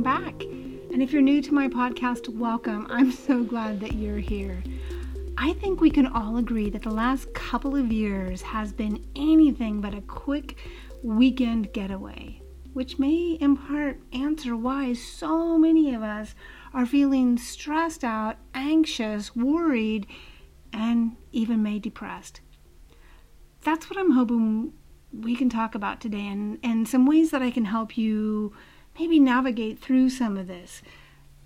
welcome 0.00 0.24
back. 0.24 0.42
And 0.92 1.02
if 1.02 1.12
you're 1.12 1.20
new 1.20 1.42
to 1.42 1.52
my 1.52 1.68
podcast, 1.68 2.28
welcome. 2.28 2.86
I'm 2.88 3.12
so 3.12 3.44
glad 3.44 3.80
that 3.80 3.92
you're 3.92 4.18
here. 4.18 4.62
I 5.36 5.52
think 5.54 5.80
we 5.80 5.90
can 5.90 6.06
all 6.06 6.38
agree 6.38 6.70
that 6.70 6.82
the 6.82 6.90
last 6.90 7.32
couple 7.34 7.76
of 7.76 7.92
years 7.92 8.40
has 8.40 8.72
been 8.72 9.04
anything 9.14 9.82
but 9.82 9.94
a 9.94 10.00
quick 10.02 10.56
weekend 11.02 11.74
getaway, 11.74 12.40
which 12.72 12.98
may 12.98 13.36
in 13.40 13.58
part 13.58 14.00
answer 14.14 14.56
why 14.56 14.94
so 14.94 15.58
many 15.58 15.94
of 15.94 16.02
us 16.02 16.34
are 16.72 16.86
feeling 16.86 17.36
stressed 17.36 18.02
out, 18.02 18.36
anxious, 18.54 19.36
worried, 19.36 20.06
and 20.72 21.16
even 21.32 21.62
may 21.62 21.78
depressed. 21.78 22.40
That's 23.62 23.90
what 23.90 23.98
I'm 23.98 24.12
hoping 24.12 24.72
we 25.12 25.36
can 25.36 25.50
talk 25.50 25.74
about 25.74 26.00
today 26.00 26.26
and, 26.28 26.58
and 26.62 26.88
some 26.88 27.04
ways 27.04 27.32
that 27.32 27.42
I 27.42 27.50
can 27.50 27.66
help 27.66 27.98
you 27.98 28.54
maybe 29.00 29.18
navigate 29.18 29.78
through 29.78 30.10
some 30.10 30.36
of 30.36 30.46
this. 30.46 30.82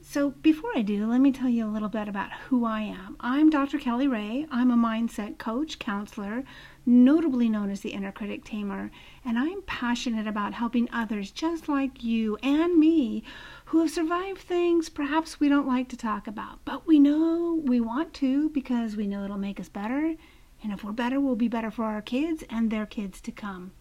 So, 0.02 0.30
before 0.30 0.72
I 0.74 0.82
do, 0.82 1.06
let 1.06 1.20
me 1.20 1.30
tell 1.30 1.48
you 1.48 1.64
a 1.64 1.70
little 1.70 1.88
bit 1.88 2.08
about 2.08 2.32
who 2.48 2.64
I 2.64 2.80
am. 2.80 3.16
I'm 3.20 3.48
Dr. 3.48 3.78
Kelly 3.78 4.08
Rae. 4.08 4.48
I'm 4.50 4.72
a 4.72 4.76
mindset 4.76 5.38
coach, 5.38 5.78
counselor, 5.78 6.42
notably 6.84 7.48
known 7.48 7.70
as 7.70 7.80
the 7.80 7.90
inner 7.90 8.10
critic 8.10 8.44
tamer, 8.44 8.90
and 9.24 9.38
I'm 9.38 9.62
passionate 9.62 10.26
about 10.26 10.54
helping 10.54 10.88
others 10.92 11.30
just 11.30 11.68
like 11.68 12.02
you 12.02 12.36
and 12.42 12.76
me 12.76 13.22
who 13.66 13.78
have 13.78 13.90
survived 13.90 14.40
things 14.40 14.88
perhaps 14.88 15.38
we 15.38 15.48
don't 15.48 15.68
like 15.68 15.88
to 15.90 15.96
talk 15.96 16.26
about, 16.26 16.58
but 16.64 16.88
we 16.88 16.98
know 16.98 17.62
we 17.64 17.80
want 17.80 18.12
to 18.14 18.50
because 18.50 18.96
we 18.96 19.06
know 19.06 19.24
it'll 19.24 19.38
make 19.38 19.60
us 19.60 19.68
better 19.68 20.16
and 20.64 20.72
if 20.72 20.82
we're 20.82 20.92
better, 20.92 21.20
we'll 21.20 21.36
be 21.36 21.46
better 21.46 21.70
for 21.70 21.84
our 21.84 22.00
kids 22.00 22.42
and 22.48 22.70
their 22.70 22.86
kids 22.86 23.20
to 23.20 23.30
come. 23.30 23.72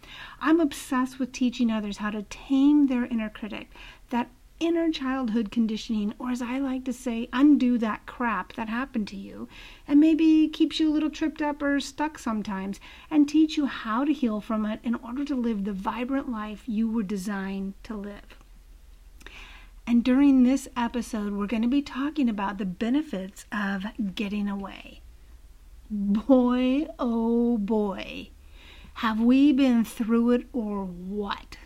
I'm 0.42 0.60
obsessed 0.60 1.18
with 1.18 1.32
teaching 1.32 1.72
others 1.72 1.98
how 1.98 2.12
to 2.12 2.24
tame 2.24 2.88
their 2.88 3.06
inner 3.06 3.30
critic, 3.30 3.70
that 4.10 4.30
inner 4.60 4.92
childhood 4.92 5.50
conditioning, 5.50 6.14
or 6.20 6.30
as 6.30 6.42
I 6.42 6.60
like 6.60 6.84
to 6.86 6.94
say, 6.94 7.30
undo 7.32 7.78
that 7.78 8.06
crap 8.06 8.54
that 8.54 8.68
happened 8.68 9.08
to 9.10 9.16
you 9.16 9.48
and 9.88 10.00
maybe 10.00 10.50
keeps 10.50 10.78
you 10.80 10.90
a 10.90 10.94
little 10.94 11.10
tripped 11.10 11.42
up 11.42 11.62
or 11.62 11.80
stuck 11.80 12.20
sometimes, 12.20 12.82
and 13.10 13.30
teach 13.30 13.56
you 13.56 13.66
how 13.66 14.04
to 14.04 14.12
heal 14.12 14.42
from 14.42 14.66
it 14.66 14.82
in 14.84 14.96
order 14.96 15.24
to 15.24 15.36
live 15.36 15.64
the 15.64 15.74
vibrant 15.74 16.30
life 16.30 16.64
you 16.68 16.90
were 16.90 17.04
designed 17.04 17.74
to 17.84 17.96
live. 17.96 18.38
And 19.88 20.04
during 20.04 20.44
this 20.44 20.68
episode, 20.76 21.34
we're 21.34 21.48
going 21.48 21.62
to 21.62 21.68
be 21.70 21.82
talking 21.82 22.28
about 22.28 22.58
the 22.58 22.66
benefits 22.66 23.46
of 23.52 23.86
getting 24.16 24.50
away 24.50 25.02
boy, 25.90 26.88
oh 27.00 27.58
boy, 27.58 28.30
have 28.96 29.20
we 29.20 29.52
been 29.52 29.84
through 29.84 30.32
it 30.32 30.48
or 30.54 30.86
what? 30.86 31.58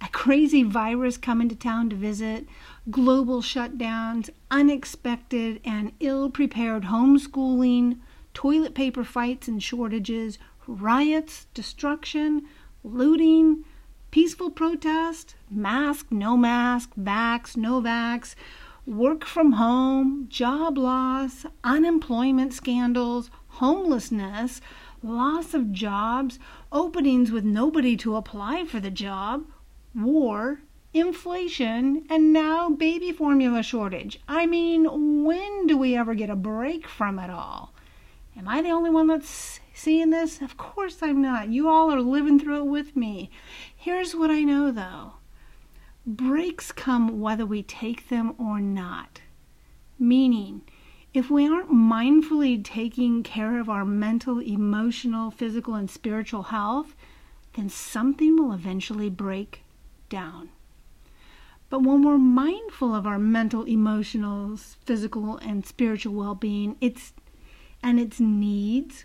A 0.00 0.08
crazy 0.08 0.62
virus 0.62 1.16
coming 1.16 1.48
to 1.48 1.56
town 1.56 1.90
to 1.90 1.96
visit, 1.96 2.46
global 2.90 3.42
shutdowns, 3.42 4.30
unexpected 4.50 5.60
and 5.64 5.92
ill 6.00 6.30
prepared 6.30 6.84
homeschooling, 6.84 7.98
toilet 8.34 8.74
paper 8.74 9.04
fights 9.04 9.48
and 9.48 9.62
shortages, 9.62 10.38
riots, 10.66 11.46
destruction, 11.54 12.42
looting, 12.84 13.64
peaceful 14.10 14.50
protest, 14.50 15.34
mask, 15.50 16.06
no 16.10 16.36
mask, 16.36 16.90
vax, 16.98 17.56
no 17.56 17.80
vax, 17.80 18.34
work 18.86 19.24
from 19.24 19.52
home, 19.52 20.26
job 20.28 20.78
loss, 20.78 21.44
unemployment 21.64 22.52
scandals, 22.52 23.30
homelessness, 23.48 24.60
loss 25.02 25.54
of 25.54 25.72
jobs, 25.72 26.38
openings 26.70 27.32
with 27.32 27.44
nobody 27.44 27.96
to 27.96 28.16
apply 28.16 28.64
for 28.64 28.78
the 28.78 28.90
job, 28.90 29.44
war, 29.94 30.60
inflation, 30.92 32.04
and 32.08 32.32
now 32.32 32.70
baby 32.70 33.10
formula 33.10 33.62
shortage. 33.62 34.20
I 34.28 34.46
mean, 34.46 35.24
when 35.24 35.66
do 35.66 35.76
we 35.76 35.96
ever 35.96 36.14
get 36.14 36.30
a 36.30 36.36
break 36.36 36.86
from 36.86 37.18
it 37.18 37.30
all? 37.30 37.74
Am 38.36 38.46
I 38.46 38.62
the 38.62 38.70
only 38.70 38.90
one 38.90 39.08
that's 39.08 39.60
seeing 39.74 40.10
this? 40.10 40.40
Of 40.40 40.56
course 40.56 41.02
I'm 41.02 41.20
not. 41.20 41.48
You 41.48 41.68
all 41.68 41.90
are 41.90 42.00
living 42.00 42.38
through 42.38 42.58
it 42.58 42.66
with 42.66 42.94
me. 42.94 43.30
Here's 43.74 44.14
what 44.14 44.30
I 44.30 44.42
know 44.42 44.70
though 44.70 45.14
breaks 46.06 46.70
come 46.70 47.20
whether 47.20 47.44
we 47.44 47.64
take 47.64 48.08
them 48.08 48.32
or 48.38 48.60
not. 48.60 49.20
Meaning, 49.98 50.62
if 51.12 51.30
we 51.30 51.48
aren't 51.48 51.70
mindfully 51.70 52.62
taking 52.62 53.24
care 53.24 53.58
of 53.58 53.68
our 53.68 53.84
mental, 53.84 54.38
emotional, 54.38 55.32
physical, 55.32 55.74
and 55.74 55.90
spiritual 55.90 56.44
health, 56.44 56.94
then 57.54 57.68
something 57.68 58.36
will 58.36 58.52
eventually 58.52 59.10
break 59.10 59.62
down. 60.08 60.50
But 61.68 61.82
when 61.82 62.02
we're 62.02 62.18
mindful 62.18 62.94
of 62.94 63.06
our 63.06 63.18
mental, 63.18 63.64
emotional, 63.64 64.56
physical, 64.56 65.38
and 65.38 65.66
spiritual 65.66 66.14
well 66.14 66.36
being, 66.36 66.76
it's 66.80 67.14
and 67.82 67.98
its 67.98 68.20
needs, 68.20 69.04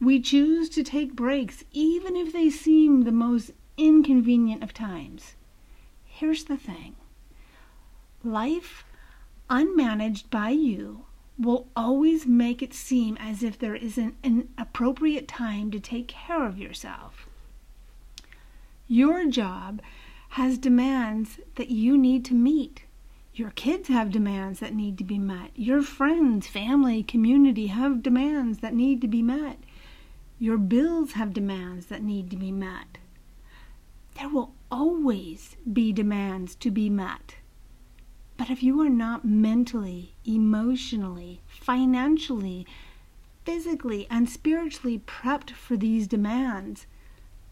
we 0.00 0.20
choose 0.20 0.68
to 0.70 0.82
take 0.82 1.14
breaks, 1.14 1.64
even 1.72 2.16
if 2.16 2.32
they 2.32 2.48
seem 2.48 3.02
the 3.02 3.12
most 3.12 3.50
inconvenient 3.76 4.62
of 4.62 4.72
times. 4.72 5.34
Here's 6.18 6.42
the 6.42 6.56
thing 6.56 6.96
life 8.24 8.84
unmanaged 9.48 10.28
by 10.30 10.50
you 10.50 11.04
will 11.38 11.68
always 11.76 12.26
make 12.26 12.60
it 12.60 12.74
seem 12.74 13.16
as 13.18 13.44
if 13.44 13.56
there 13.56 13.76
isn't 13.76 14.16
an 14.24 14.48
appropriate 14.58 15.28
time 15.28 15.70
to 15.70 15.78
take 15.78 16.08
care 16.08 16.44
of 16.44 16.58
yourself. 16.58 17.28
Your 18.88 19.26
job 19.26 19.80
has 20.30 20.58
demands 20.58 21.38
that 21.54 21.70
you 21.70 21.96
need 21.96 22.24
to 22.24 22.34
meet. 22.34 22.82
Your 23.32 23.50
kids 23.50 23.86
have 23.86 24.10
demands 24.10 24.58
that 24.58 24.74
need 24.74 24.98
to 24.98 25.04
be 25.04 25.18
met. 25.20 25.52
Your 25.54 25.82
friends, 25.82 26.48
family, 26.48 27.04
community 27.04 27.68
have 27.68 28.02
demands 28.02 28.58
that 28.58 28.74
need 28.74 29.00
to 29.02 29.08
be 29.08 29.22
met. 29.22 29.58
Your 30.40 30.58
bills 30.58 31.12
have 31.12 31.32
demands 31.32 31.86
that 31.86 32.02
need 32.02 32.28
to 32.32 32.36
be 32.36 32.50
met. 32.50 32.98
There 34.16 34.28
will 34.28 34.52
always 34.70 35.56
be 35.70 35.92
demands 35.92 36.54
to 36.56 36.70
be 36.70 36.90
met. 36.90 37.36
But 38.36 38.50
if 38.50 38.62
you 38.62 38.80
are 38.80 38.90
not 38.90 39.24
mentally, 39.24 40.14
emotionally, 40.24 41.40
financially, 41.46 42.66
physically, 43.44 44.06
and 44.10 44.28
spiritually 44.28 45.00
prepped 45.00 45.50
for 45.50 45.76
these 45.76 46.06
demands, 46.06 46.86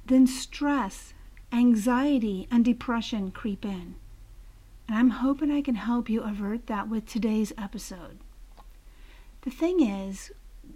then 0.07 0.27
stress, 0.27 1.15
anxiety, 1.53 2.47
and 2.51 2.65
depression 2.65 3.31
creep 3.31 3.65
in. 3.65 3.97
And 4.87 4.97
I'm 4.97 5.11
hoping 5.11 5.51
I 5.51 5.63
can 5.63 5.75
help 5.75 6.09
you 6.09 6.23
avert 6.23 6.67
that 6.69 6.89
with 6.89 7.07
today's 7.07 7.53
episode. 7.59 8.19
The 9.41 9.51
thing 9.51 9.81
is, 9.81 10.31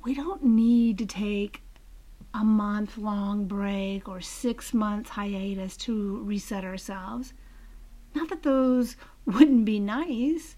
we 0.04 0.14
don't 0.14 0.42
need 0.42 0.98
to 0.98 1.06
take 1.06 1.62
a 2.32 2.44
month 2.44 2.96
long 2.96 3.46
break 3.46 4.08
or 4.08 4.20
six 4.20 4.72
months 4.72 5.10
hiatus 5.10 5.76
to 5.76 6.22
reset 6.22 6.64
ourselves. 6.64 7.32
Not 8.14 8.28
that 8.28 8.42
those 8.42 8.96
wouldn't 9.26 9.64
be 9.64 9.80
nice, 9.80 10.56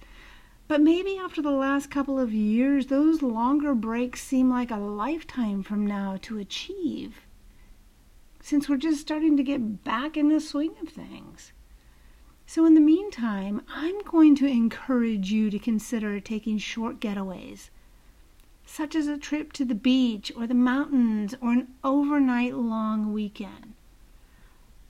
but 0.69 0.81
maybe 0.81 1.19
after 1.19 1.43
the 1.43 1.51
last 1.51 1.91
couple 1.91 2.19
of 2.19 2.33
years, 2.33 2.87
those 2.87 3.23
longer 3.23 3.75
breaks 3.75 4.23
seem 4.23 4.49
like 4.49 4.71
a 4.71 4.77
lifetime 4.77 5.63
from 5.63 5.87
now 5.87 6.19
to 6.23 6.39
achieve, 6.39 7.27
since 8.41 8.69
we're 8.69 8.77
just 8.77 9.01
starting 9.01 9.37
to 9.37 9.43
get 9.43 9.85
back 9.85 10.17
in 10.17 10.29
the 10.29 10.41
swing 10.41 10.75
of 10.81 10.89
things. 10.89 11.53
So, 12.47 12.65
in 12.65 12.75
the 12.75 12.81
meantime, 12.81 13.63
I'm 13.69 14.03
going 14.03 14.35
to 14.37 14.47
encourage 14.47 15.31
you 15.31 15.51
to 15.51 15.59
consider 15.59 16.21
taking 16.21 16.59
short 16.59 17.01
getaways 17.01 17.71
such 18.75 18.95
as 18.95 19.07
a 19.07 19.19
trip 19.19 19.53
to 19.53 19.67
the 19.67 19.75
beach 19.75 20.33
or 20.35 20.47
the 20.47 20.55
mountains 20.55 21.35
or 21.43 21.53
an 21.53 21.69
overnight 21.85 22.55
long 22.55 23.13
weekend. 23.13 23.75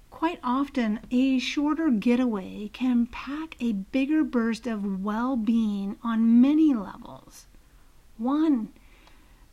Quite 0.08 0.38
often, 0.44 1.00
a 1.10 1.40
shorter 1.40 1.90
getaway 1.90 2.70
can 2.72 3.06
pack 3.06 3.56
a 3.58 3.72
bigger 3.72 4.22
burst 4.22 4.68
of 4.68 5.02
well 5.02 5.34
being 5.34 5.96
on 6.00 6.40
many 6.40 6.72
levels. 6.72 7.46
One, 8.18 8.68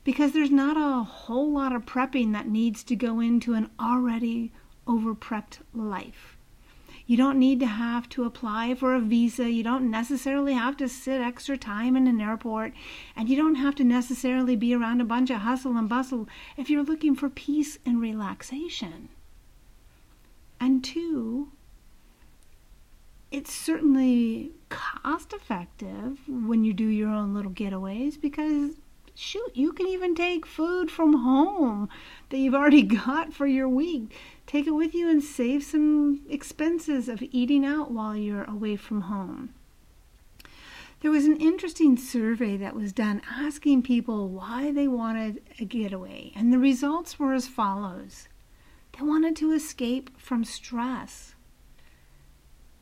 because 0.03 0.33
there's 0.33 0.51
not 0.51 0.77
a 0.77 1.03
whole 1.03 1.51
lot 1.51 1.73
of 1.73 1.87
prepping 1.87 2.31
that 2.33 2.47
needs 2.47 2.83
to 2.83 2.95
go 2.95 3.19
into 3.19 3.55
an 3.55 3.71
already 3.79 4.51
over 4.85 5.15
prepped 5.15 5.57
life. 5.73 6.37
You 7.09 7.17
don't 7.17 7.39
need 7.39 7.59
to 7.61 7.65
have 7.65 8.07
to 8.09 8.23
apply 8.23 8.75
for 8.75 8.93
a 8.93 8.99
visa. 8.99 9.49
You 9.49 9.63
don't 9.63 9.89
necessarily 9.89 10.53
have 10.53 10.77
to 10.77 10.87
sit 10.87 11.19
extra 11.21 11.57
time 11.57 11.97
in 11.97 12.05
an 12.05 12.21
airport. 12.21 12.71
And 13.15 13.27
you 13.27 13.35
don't 13.35 13.55
have 13.55 13.73
to 13.77 13.83
necessarily 13.83 14.55
be 14.55 14.75
around 14.75 15.01
a 15.01 15.05
bunch 15.05 15.31
of 15.31 15.37
hustle 15.37 15.75
and 15.75 15.89
bustle 15.89 16.29
if 16.55 16.69
you're 16.69 16.83
looking 16.83 17.15
for 17.15 17.27
peace 17.27 17.79
and 17.83 17.99
relaxation. 17.99 19.09
And 20.59 20.83
two, 20.83 21.51
it's 23.31 23.51
certainly 23.51 24.51
cost 24.69 25.33
effective 25.33 26.19
when 26.27 26.63
you 26.63 26.73
do 26.73 26.85
your 26.85 27.09
own 27.09 27.33
little 27.33 27.53
getaways 27.53 28.21
because 28.21 28.73
Shoot, 29.21 29.51
you 29.53 29.73
can 29.73 29.85
even 29.85 30.15
take 30.15 30.45
food 30.45 30.89
from 30.89 31.23
home 31.23 31.89
that 32.29 32.37
you've 32.37 32.55
already 32.55 32.81
got 33.05 33.33
for 33.33 33.45
your 33.45 33.67
week. 33.67 34.15
Take 34.47 34.65
it 34.65 34.71
with 34.71 34.93
you 34.93 35.09
and 35.09 35.21
save 35.21 35.61
some 35.61 36.21
expenses 36.29 37.09
of 37.09 37.21
eating 37.21 37.65
out 37.65 37.91
while 37.91 38.15
you're 38.15 38.45
away 38.45 38.77
from 38.77 39.01
home. 39.01 39.53
There 41.01 41.11
was 41.11 41.25
an 41.25 41.35
interesting 41.35 41.97
survey 41.97 42.55
that 42.55 42.75
was 42.75 42.93
done 42.93 43.21
asking 43.29 43.83
people 43.83 44.29
why 44.29 44.71
they 44.71 44.87
wanted 44.87 45.41
a 45.59 45.65
getaway, 45.65 46.31
and 46.33 46.53
the 46.53 46.57
results 46.57 47.19
were 47.19 47.33
as 47.33 47.45
follows 47.45 48.29
They 48.97 49.05
wanted 49.05 49.35
to 49.35 49.51
escape 49.51 50.17
from 50.17 50.45
stress, 50.45 51.35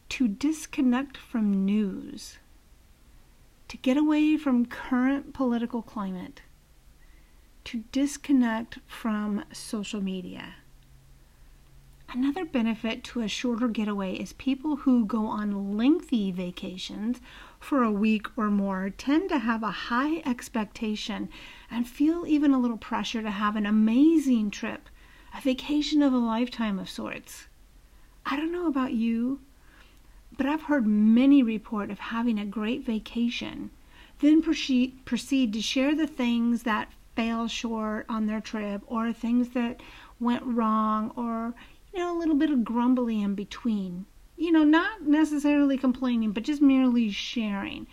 to 0.09 0.27
disconnect 0.27 1.17
from 1.17 1.65
news 1.65 2.37
to 3.77 3.81
get 3.83 3.97
away 3.97 4.37
from 4.37 4.65
current 4.65 5.33
political 5.33 5.83
climate, 5.83 6.41
to 7.63 7.83
disconnect 7.91 8.79
from 8.87 9.43
social 9.53 10.01
media. 10.01 10.55
Another 12.09 12.43
benefit 12.43 13.03
to 13.03 13.21
a 13.21 13.27
shorter 13.27 13.67
getaway 13.67 14.15
is 14.15 14.33
people 14.33 14.77
who 14.77 15.05
go 15.05 15.27
on 15.27 15.77
lengthy 15.77 16.31
vacations 16.31 17.19
for 17.59 17.83
a 17.83 17.91
week 17.91 18.27
or 18.35 18.49
more 18.49 18.89
tend 18.89 19.29
to 19.29 19.39
have 19.39 19.61
a 19.61 19.71
high 19.91 20.23
expectation 20.25 21.29
and 21.69 21.87
feel 21.87 22.25
even 22.25 22.53
a 22.53 22.59
little 22.59 22.77
pressure 22.77 23.21
to 23.21 23.29
have 23.29 23.55
an 23.55 23.67
amazing 23.67 24.49
trip, 24.49 24.89
a 25.37 25.41
vacation 25.41 26.01
of 26.01 26.13
a 26.13 26.17
lifetime 26.17 26.79
of 26.79 26.89
sorts. 26.89 27.45
I 28.25 28.37
don't 28.37 28.51
know 28.51 28.67
about 28.67 28.93
you, 28.93 29.41
but 30.37 30.45
I've 30.45 30.63
heard 30.63 30.85
many 30.85 31.41
report 31.41 31.89
of 31.89 31.99
having 31.99 32.37
a 32.39 32.45
great 32.45 32.85
vacation, 32.85 33.71
then 34.19 34.41
proceed, 34.41 35.03
proceed 35.03 35.51
to 35.53 35.61
share 35.61 35.95
the 35.95 36.07
things 36.07 36.63
that 36.63 36.91
fell 37.15 37.47
short 37.47 38.05
on 38.07 38.27
their 38.27 38.39
trip 38.39 38.81
or 38.85 39.11
things 39.11 39.49
that 39.49 39.81
went 40.19 40.43
wrong 40.43 41.11
or, 41.15 41.55
you 41.91 41.99
know, 41.99 42.15
a 42.15 42.19
little 42.19 42.35
bit 42.35 42.51
of 42.51 42.63
grumbling 42.63 43.21
in 43.21 43.33
between. 43.33 44.05
You 44.37 44.51
know, 44.51 44.63
not 44.63 45.01
necessarily 45.01 45.77
complaining, 45.77 46.31
but 46.31 46.43
just 46.43 46.61
merely 46.61 47.09
sharing. 47.09 47.87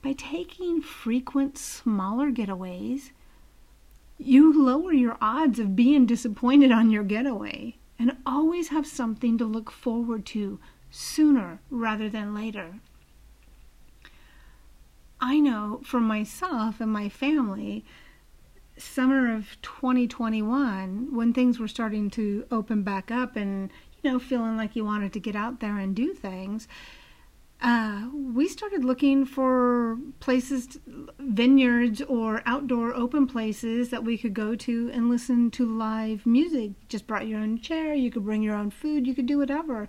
By 0.00 0.14
taking 0.14 0.80
frequent 0.80 1.58
smaller 1.58 2.30
getaways, 2.30 3.10
you 4.16 4.64
lower 4.64 4.92
your 4.92 5.18
odds 5.20 5.58
of 5.58 5.76
being 5.76 6.06
disappointed 6.06 6.72
on 6.72 6.90
your 6.90 7.04
getaway 7.04 7.76
and 7.98 8.16
always 8.24 8.68
have 8.68 8.86
something 8.86 9.36
to 9.38 9.44
look 9.44 9.70
forward 9.70 10.24
to 10.26 10.58
sooner 10.94 11.58
rather 11.70 12.08
than 12.08 12.34
later. 12.34 12.76
I 15.20 15.40
know 15.40 15.80
for 15.84 15.98
myself 15.98 16.80
and 16.80 16.92
my 16.92 17.08
family, 17.08 17.84
summer 18.76 19.34
of 19.34 19.60
2021, 19.62 21.08
when 21.14 21.32
things 21.32 21.58
were 21.58 21.66
starting 21.66 22.10
to 22.10 22.46
open 22.50 22.82
back 22.84 23.10
up 23.10 23.34
and, 23.34 23.70
you 24.02 24.12
know, 24.12 24.18
feeling 24.20 24.56
like 24.56 24.76
you 24.76 24.84
wanted 24.84 25.12
to 25.14 25.20
get 25.20 25.34
out 25.34 25.58
there 25.58 25.78
and 25.78 25.96
do 25.96 26.14
things, 26.14 26.68
uh, 27.64 28.08
we 28.12 28.46
started 28.46 28.84
looking 28.84 29.24
for 29.24 29.96
places, 30.20 30.78
vineyards 31.18 32.02
or 32.02 32.42
outdoor 32.44 32.94
open 32.94 33.26
places 33.26 33.88
that 33.88 34.04
we 34.04 34.18
could 34.18 34.34
go 34.34 34.54
to 34.54 34.90
and 34.92 35.08
listen 35.08 35.50
to 35.50 35.64
live 35.64 36.26
music. 36.26 36.72
Just 36.90 37.06
brought 37.06 37.26
your 37.26 37.40
own 37.40 37.58
chair, 37.58 37.94
you 37.94 38.10
could 38.10 38.26
bring 38.26 38.42
your 38.42 38.54
own 38.54 38.70
food, 38.70 39.06
you 39.06 39.14
could 39.14 39.24
do 39.24 39.38
whatever. 39.38 39.88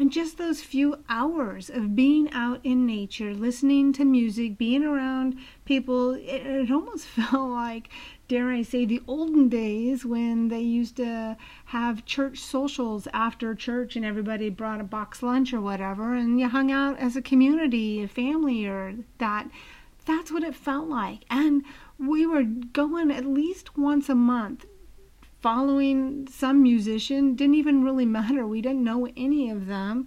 And 0.00 0.10
just 0.10 0.36
those 0.36 0.62
few 0.62 0.96
hours 1.08 1.70
of 1.70 1.94
being 1.94 2.28
out 2.32 2.58
in 2.64 2.86
nature, 2.86 3.32
listening 3.34 3.92
to 3.92 4.04
music, 4.04 4.58
being 4.58 4.82
around 4.82 5.36
people, 5.64 6.14
it, 6.14 6.44
it 6.44 6.72
almost 6.72 7.06
felt 7.06 7.50
like 7.50 7.88
dare 8.32 8.48
I 8.50 8.62
say, 8.62 8.86
the 8.86 9.02
olden 9.06 9.50
days 9.50 10.06
when 10.06 10.48
they 10.48 10.62
used 10.62 10.96
to 10.96 11.36
have 11.66 12.06
church 12.06 12.38
socials 12.38 13.06
after 13.12 13.54
church 13.54 13.94
and 13.94 14.06
everybody 14.06 14.48
brought 14.48 14.80
a 14.80 14.84
box 14.84 15.22
lunch 15.22 15.52
or 15.52 15.60
whatever 15.60 16.14
and 16.14 16.40
you 16.40 16.48
hung 16.48 16.72
out 16.72 16.98
as 16.98 17.14
a 17.14 17.20
community, 17.20 18.02
a 18.02 18.08
family 18.08 18.64
or 18.64 18.94
that. 19.18 19.50
That's 20.06 20.32
what 20.32 20.44
it 20.44 20.54
felt 20.54 20.88
like. 20.88 21.26
And 21.28 21.62
we 21.98 22.26
were 22.26 22.42
going 22.42 23.10
at 23.10 23.26
least 23.26 23.76
once 23.76 24.08
a 24.08 24.14
month 24.14 24.64
following 25.42 26.26
some 26.26 26.62
musician. 26.62 27.34
Didn't 27.34 27.56
even 27.56 27.84
really 27.84 28.06
matter. 28.18 28.46
We 28.46 28.62
didn't 28.62 28.82
know 28.82 29.08
any 29.14 29.50
of 29.50 29.66
them. 29.66 30.06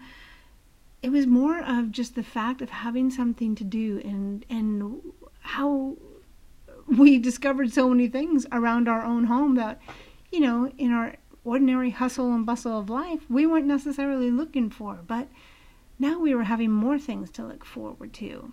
It 1.04 1.12
was 1.12 1.27
more 1.27 1.63
of 1.63 1.92
just 1.92 2.16
the 2.16 2.24
fact 2.24 2.63
of 2.63 2.72
having 2.72 3.12
something 3.12 3.54
to 3.54 3.63
do 3.63 4.01
and 4.04 4.44
and 4.50 5.13
how 5.42 5.98
we 6.88 7.18
discovered 7.18 7.72
so 7.74 7.90
many 7.90 8.08
things 8.08 8.46
around 8.52 8.88
our 8.88 9.04
own 9.04 9.26
home 9.26 9.56
that, 9.56 9.82
you 10.32 10.40
know, 10.40 10.72
in 10.78 10.92
our 10.92 11.16
ordinary 11.44 11.92
hustle 11.92 12.34
and 12.34 12.46
bustle 12.46 12.80
of 12.80 12.90
life, 12.90 13.22
we 13.30 13.46
weren't 13.46 13.68
necessarily 13.68 14.32
looking 14.32 14.70
for. 14.70 15.00
But 15.08 15.28
now 16.00 16.20
we 16.20 16.36
were 16.36 16.44
having 16.44 16.72
more 16.72 17.00
things 17.00 17.30
to 17.32 17.46
look 17.46 17.66
forward 17.66 18.14
to. 18.14 18.52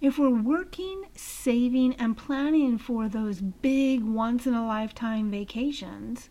If 0.00 0.18
we're 0.18 0.30
working, 0.30 1.08
saving, 1.14 1.94
and 1.96 2.16
planning 2.16 2.78
for 2.78 3.08
those 3.08 3.40
big 3.40 4.02
once 4.02 4.46
in 4.46 4.54
a 4.54 4.66
lifetime 4.66 5.30
vacations, 5.30 6.30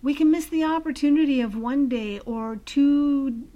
we 0.00 0.14
can 0.14 0.30
miss 0.30 0.46
the 0.46 0.62
opportunity 0.62 1.40
of 1.40 1.56
one 1.56 1.88
day 1.88 2.20
or 2.20 2.56
two 2.56 3.48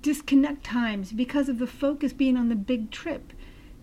disconnect 0.00 0.64
times 0.64 1.12
because 1.12 1.50
of 1.50 1.58
the 1.58 1.66
focus 1.66 2.14
being 2.14 2.38
on 2.38 2.48
the 2.48 2.56
big 2.56 2.90
trip 2.90 3.34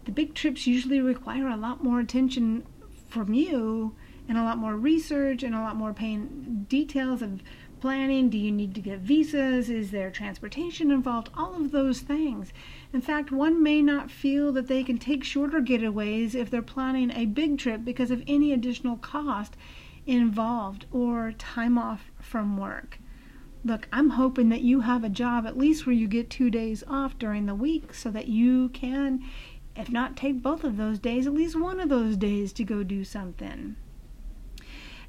the 0.10 0.16
big 0.26 0.34
trips 0.34 0.66
usually 0.66 1.00
require 1.00 1.48
a 1.48 1.56
lot 1.56 1.84
more 1.84 2.00
attention 2.00 2.66
from 3.10 3.32
you 3.32 3.96
and 4.28 4.40
a 4.40 4.44
lot 4.44 4.58
more 4.58 4.76
research 4.76 5.44
and 5.44 5.54
a 5.54 5.60
lot 5.60 5.76
more 5.76 5.94
paying 5.94 6.66
details 6.68 7.22
of 7.22 7.44
planning. 7.80 8.28
Do 8.28 8.40
you 8.40 8.52
need 8.52 8.74
to 8.74 8.82
get 8.82 9.02
visas? 9.02 9.70
Is 9.70 9.92
there 9.92 10.10
transportation 10.10 10.90
involved? 10.90 11.30
All 11.38 11.54
of 11.54 11.70
those 11.70 12.00
things. 12.00 12.52
In 12.92 13.02
fact, 13.02 13.32
one 13.32 13.62
may 13.62 13.84
not 13.84 14.10
feel 14.10 14.52
that 14.54 14.68
they 14.68 14.84
can 14.84 14.98
take 14.98 15.24
shorter 15.24 15.62
getaways 15.62 16.34
if 16.34 16.50
they're 16.50 16.64
planning 16.64 17.12
a 17.12 17.28
big 17.28 17.60
trip 17.60 17.86
because 17.86 18.10
of 18.10 18.24
any 18.26 18.52
additional 18.52 18.98
cost 18.98 19.56
involved 20.08 20.88
or 20.92 21.34
time 21.34 21.78
off 21.78 22.10
from 22.20 22.58
work. 22.58 22.98
Look, 23.64 23.88
I'm 23.92 24.12
hoping 24.12 24.50
that 24.50 24.62
you 24.62 24.80
have 24.80 25.04
a 25.04 25.10
job 25.10 25.46
at 25.46 25.58
least 25.58 25.86
where 25.86 25.94
you 25.94 26.08
get 26.08 26.30
two 26.32 26.50
days 26.50 26.84
off 26.88 27.20
during 27.20 27.46
the 27.46 27.54
week 27.54 27.94
so 27.94 28.10
that 28.10 28.28
you 28.28 28.70
can 28.70 29.22
if 29.80 29.90
not, 29.90 30.18
take 30.18 30.42
both 30.42 30.64
of 30.64 30.76
those 30.76 31.00
days, 31.00 31.26
at 31.26 31.34
least 31.34 31.60
one 31.60 31.80
of 31.80 31.88
those 31.88 32.18
days 32.18 32.52
to 32.54 32.64
go 32.66 32.83
do 32.83 33.06
something. 33.06 33.78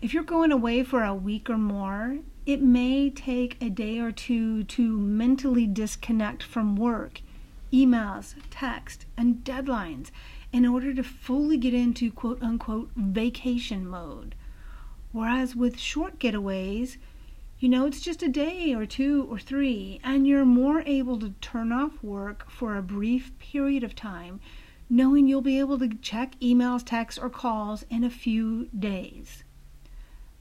If 0.01 0.15
you're 0.15 0.23
going 0.23 0.53
away 0.53 0.85
for 0.85 1.03
a 1.03 1.13
week 1.13 1.51
or 1.51 1.59
more, 1.59 2.21
it 2.47 2.63
may 2.63 3.11
take 3.11 3.61
a 3.61 3.69
day 3.69 3.99
or 3.99 4.13
two 4.13 4.65
to 4.65 4.97
mentally 4.97 5.67
disconnect 5.67 6.43
from 6.43 6.77
work, 6.77 7.21
emails, 7.73 8.35
text, 8.49 9.07
and 9.17 9.45
deadlines 9.45 10.11
in 10.53 10.65
order 10.65 10.95
to 10.95 11.03
fully 11.03 11.57
get 11.59 11.75
into 11.75 12.11
quote 12.11 12.43
unquote 12.43 12.91
vacation 12.97 13.87
mode. 13.87 14.35
Whereas 15.13 15.55
with 15.57 15.79
short 15.79 16.19
getaways, 16.19 16.97
you 17.59 17.69
know, 17.69 17.85
it's 17.85 18.01
just 18.01 18.23
a 18.23 18.29
day 18.29 18.73
or 18.73 18.87
two 18.87 19.27
or 19.31 19.39
three, 19.39 20.01
and 20.03 20.27
you're 20.27 20.47
more 20.47 20.83
able 20.87 21.19
to 21.19 21.35
turn 21.43 21.73
off 21.73 22.03
work 22.03 22.51
for 22.51 22.75
a 22.77 22.83
brief 22.83 23.39
period 23.39 23.85
of 23.85 23.95
time 23.95 24.41
knowing 24.91 25.29
you'll 25.29 25.41
be 25.41 25.61
able 25.61 25.79
to 25.79 25.89
check 26.03 26.35
emails, 26.41 26.85
texts, 26.85 27.19
or 27.19 27.31
calls 27.31 27.85
in 27.89 28.03
a 28.03 28.11
few 28.11 28.67
days. 28.77 29.45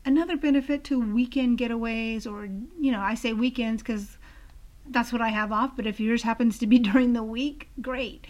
Another 0.04 0.36
benefit 0.36 0.84
to 0.86 1.00
weekend 1.00 1.60
getaways, 1.60 2.26
or, 2.26 2.46
you 2.80 2.92
know, 2.92 3.00
I 3.00 3.14
say 3.14 3.32
weekends 3.32 3.84
because 3.84 4.18
that's 4.88 5.14
what 5.14 5.22
I 5.22 5.30
have 5.30 5.52
off, 5.52 5.76
but 5.76 5.86
if 5.86 6.00
yours 6.00 6.24
happens 6.24 6.58
to 6.58 6.68
be 6.68 6.80
during 6.90 7.14
the 7.14 7.24
week, 7.24 7.70
great. 7.80 8.26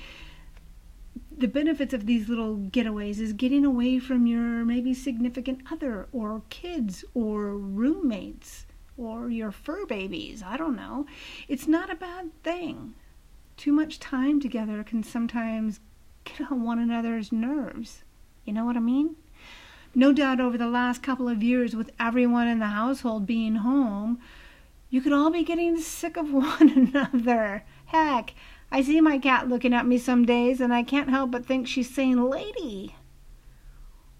The 1.32 1.48
benefits 1.48 1.94
of 1.94 2.06
these 2.06 2.28
little 2.28 2.58
getaways 2.58 3.22
is 3.22 3.32
getting 3.32 3.64
away 3.64 3.98
from 3.98 4.28
your 4.28 4.66
maybe 4.66 4.94
significant 4.94 5.62
other, 5.72 6.10
or 6.12 6.42
kids, 6.50 7.06
or 7.14 7.56
roommates, 7.56 8.66
or 8.98 9.30
your 9.30 9.52
fur 9.52 9.86
babies. 9.86 10.44
I 10.46 10.58
don't 10.58 10.76
know. 10.76 11.06
It's 11.48 11.66
not 11.66 11.90
a 11.90 11.96
bad 11.96 12.32
thing. 12.44 12.96
Too 13.56 13.72
much 13.72 14.00
time 14.00 14.42
together 14.42 14.84
can 14.84 15.02
sometimes 15.04 15.80
get 16.24 16.52
on 16.52 16.64
one 16.64 16.80
another's 16.80 17.32
nerves. 17.32 18.04
You 18.46 18.54
know 18.54 18.66
what 18.66 18.78
I 18.78 18.82
mean? 18.82 19.16
No 19.96 20.14
doubt 20.14 20.40
over 20.40 20.58
the 20.58 20.68
last 20.68 21.02
couple 21.02 21.28
of 21.28 21.42
years, 21.42 21.76
with 21.76 21.92
everyone 22.00 22.48
in 22.48 22.60
the 22.60 22.68
household 22.68 23.26
being 23.26 23.56
home, 23.56 24.20
you 24.90 25.02
could 25.02 25.14
all 25.14 25.30
be 25.30 25.44
getting 25.44 25.80
sick 25.80 26.18
of 26.18 26.32
one 26.34 26.70
another. 26.70 27.64
Heck, 27.86 28.34
I 28.72 28.82
see 28.82 29.02
my 29.02 29.18
cat 29.18 29.50
looking 29.50 29.74
at 29.74 29.88
me 29.88 29.98
some 29.98 30.26
days, 30.26 30.62
and 30.62 30.74
I 30.74 30.84
can't 30.84 31.10
help 31.10 31.32
but 31.32 31.46
think 31.46 31.68
she's 31.68 31.94
saying, 31.94 32.22
Lady, 32.22 32.96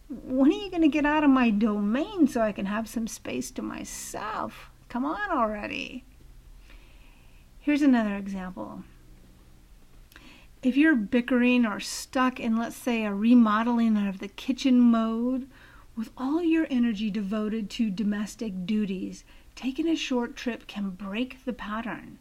when 0.10 0.52
are 0.52 0.56
you 0.56 0.72
going 0.72 0.82
to 0.82 0.88
get 0.88 1.06
out 1.06 1.24
of 1.24 1.30
my 1.30 1.52
domain 1.52 2.28
so 2.28 2.42
I 2.42 2.52
can 2.52 2.66
have 2.66 2.90
some 2.90 3.08
space 3.08 3.52
to 3.52 3.62
myself? 3.62 4.72
Come 4.90 5.06
on 5.06 5.30
already. 5.30 6.04
Here's 7.60 7.84
another 7.84 8.16
example 8.16 8.84
If 10.62 10.76
you're 10.76 10.96
bickering 10.96 11.66
or 11.66 11.80
stuck 11.80 12.38
in, 12.38 12.58
let's 12.58 12.76
say, 12.76 13.06
a 13.06 13.14
remodeling 13.14 13.96
of 13.96 14.20
the 14.20 14.28
kitchen 14.28 14.80
mode, 14.82 15.48
with 15.96 16.12
all 16.18 16.44
your 16.44 16.68
energy 16.70 17.10
devoted 17.10 17.70
to 17.72 17.90
domestic 17.90 18.66
duties, 18.66 19.24
taking 19.56 19.88
a 19.88 19.96
short 19.96 20.36
trip 20.36 20.68
can 20.68 20.90
break 20.90 21.46
the 21.46 21.54
pattern. 21.54 22.20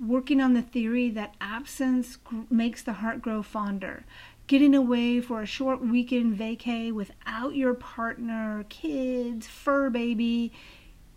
Working 0.00 0.40
on 0.40 0.54
the 0.54 0.62
theory 0.62 1.10
that 1.10 1.34
absence 1.38 2.16
makes 2.48 2.82
the 2.82 2.94
heart 2.94 3.20
grow 3.20 3.42
fonder, 3.42 4.04
getting 4.46 4.74
away 4.74 5.20
for 5.20 5.42
a 5.42 5.46
short 5.46 5.82
weekend 5.82 6.38
vacay 6.38 6.92
without 6.92 7.54
your 7.54 7.74
partner, 7.74 8.64
kids, 8.70 9.46
fur 9.46 9.90
baby 9.90 10.50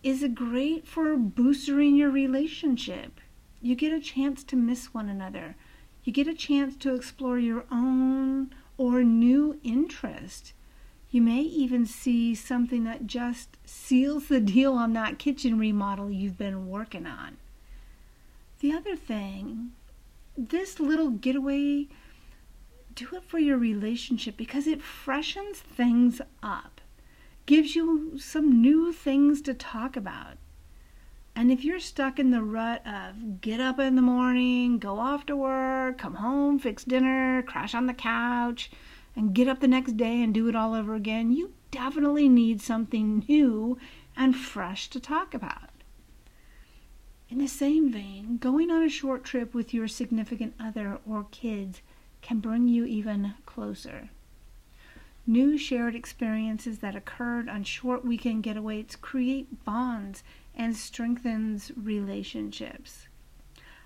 is 0.04 0.26
great 0.34 0.86
for 0.86 1.16
boosting 1.16 1.96
your 1.96 2.12
relationship. 2.12 3.22
You 3.62 3.76
get 3.76 3.94
a 3.94 4.02
chance 4.02 4.44
to 4.46 4.58
miss 4.58 4.94
one 4.94 5.08
another. 5.08 5.56
You 6.08 6.14
get 6.14 6.30
a 6.30 6.34
chance 6.34 6.78
to 6.78 6.96
explore 6.96 7.38
your 7.38 7.66
own 7.70 8.52
or 8.78 9.04
new 9.04 9.60
interest. 9.62 10.54
You 11.12 11.22
may 11.22 11.42
even 11.42 11.86
see 11.86 12.34
something 12.34 12.86
that 12.86 13.08
just 13.08 13.58
seals 13.66 14.30
the 14.30 14.40
deal 14.40 14.72
on 14.76 14.94
that 14.94 15.20
kitchen 15.20 15.60
remodel 15.60 16.10
you've 16.10 16.38
been 16.38 16.70
working 16.70 17.06
on. 17.06 17.36
The 18.62 18.72
other 18.72 18.96
thing, 18.96 19.74
this 20.38 20.80
little 20.80 21.10
getaway, 21.10 21.88
do 22.96 23.10
it 23.12 23.24
for 23.26 23.40
your 23.40 23.58
relationship 23.58 24.38
because 24.38 24.66
it 24.66 24.82
freshens 24.82 25.60
things 25.60 26.22
up, 26.42 26.80
gives 27.46 27.76
you 27.76 28.18
some 28.18 28.62
new 28.62 28.94
things 28.94 29.42
to 29.42 29.54
talk 29.54 29.98
about. 29.98 30.38
And 31.38 31.52
if 31.52 31.64
you're 31.64 31.80
stuck 31.80 32.18
in 32.18 32.32
the 32.32 32.42
rut 32.42 32.82
of 32.84 33.42
get 33.42 33.60
up 33.60 33.78
in 33.78 33.96
the 33.96 34.02
morning, 34.02 34.80
go 34.80 34.98
off 34.98 35.28
to 35.28 35.36
work, 35.36 36.00
come 36.00 36.16
home, 36.16 36.58
fix 36.58 36.84
dinner, 36.84 37.44
crash 37.44 37.76
on 37.76 37.86
the 37.86 37.94
couch, 37.94 38.72
and 39.16 39.36
get 39.36 39.48
up 39.48 39.60
the 39.60 39.68
next 39.68 39.98
day 39.98 40.24
and 40.24 40.34
do 40.34 40.50
it 40.50 40.56
all 40.56 40.74
over 40.74 40.96
again, 40.96 41.32
you 41.32 41.54
definitely 41.70 42.28
need 42.28 42.60
something 42.60 43.24
new 43.30 43.78
and 44.16 44.36
fresh 44.36 44.90
to 44.90 45.00
talk 45.00 45.36
about. 45.36 45.70
In 47.30 47.38
the 47.38 47.48
same 47.48 47.92
vein, 47.92 48.38
going 48.38 48.72
on 48.72 48.82
a 48.82 48.90
short 48.90 49.24
trip 49.24 49.54
with 49.54 49.76
your 49.76 49.88
significant 49.88 50.56
other 50.60 50.98
or 51.08 51.28
kids 51.30 51.84
can 52.24 52.40
bring 52.40 52.68
you 52.68 52.84
even 52.86 53.36
closer. 53.46 54.10
New 55.28 55.56
shared 55.56 55.94
experiences 55.94 56.80
that 56.80 56.96
occurred 56.96 57.48
on 57.48 57.64
short 57.64 58.04
weekend 58.04 58.44
getaways 58.44 59.00
create 59.00 59.64
bonds 59.66 60.24
and 60.58 60.76
strengthens 60.76 61.72
relationships. 61.82 63.08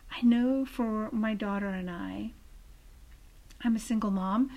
I 0.09 0.23
know 0.23 0.65
for 0.65 1.09
my 1.11 1.35
daughter 1.35 1.67
and 1.67 1.89
I, 1.89 2.31
I'm 3.63 3.75
a 3.75 3.79
single 3.79 4.09
mom, 4.09 4.49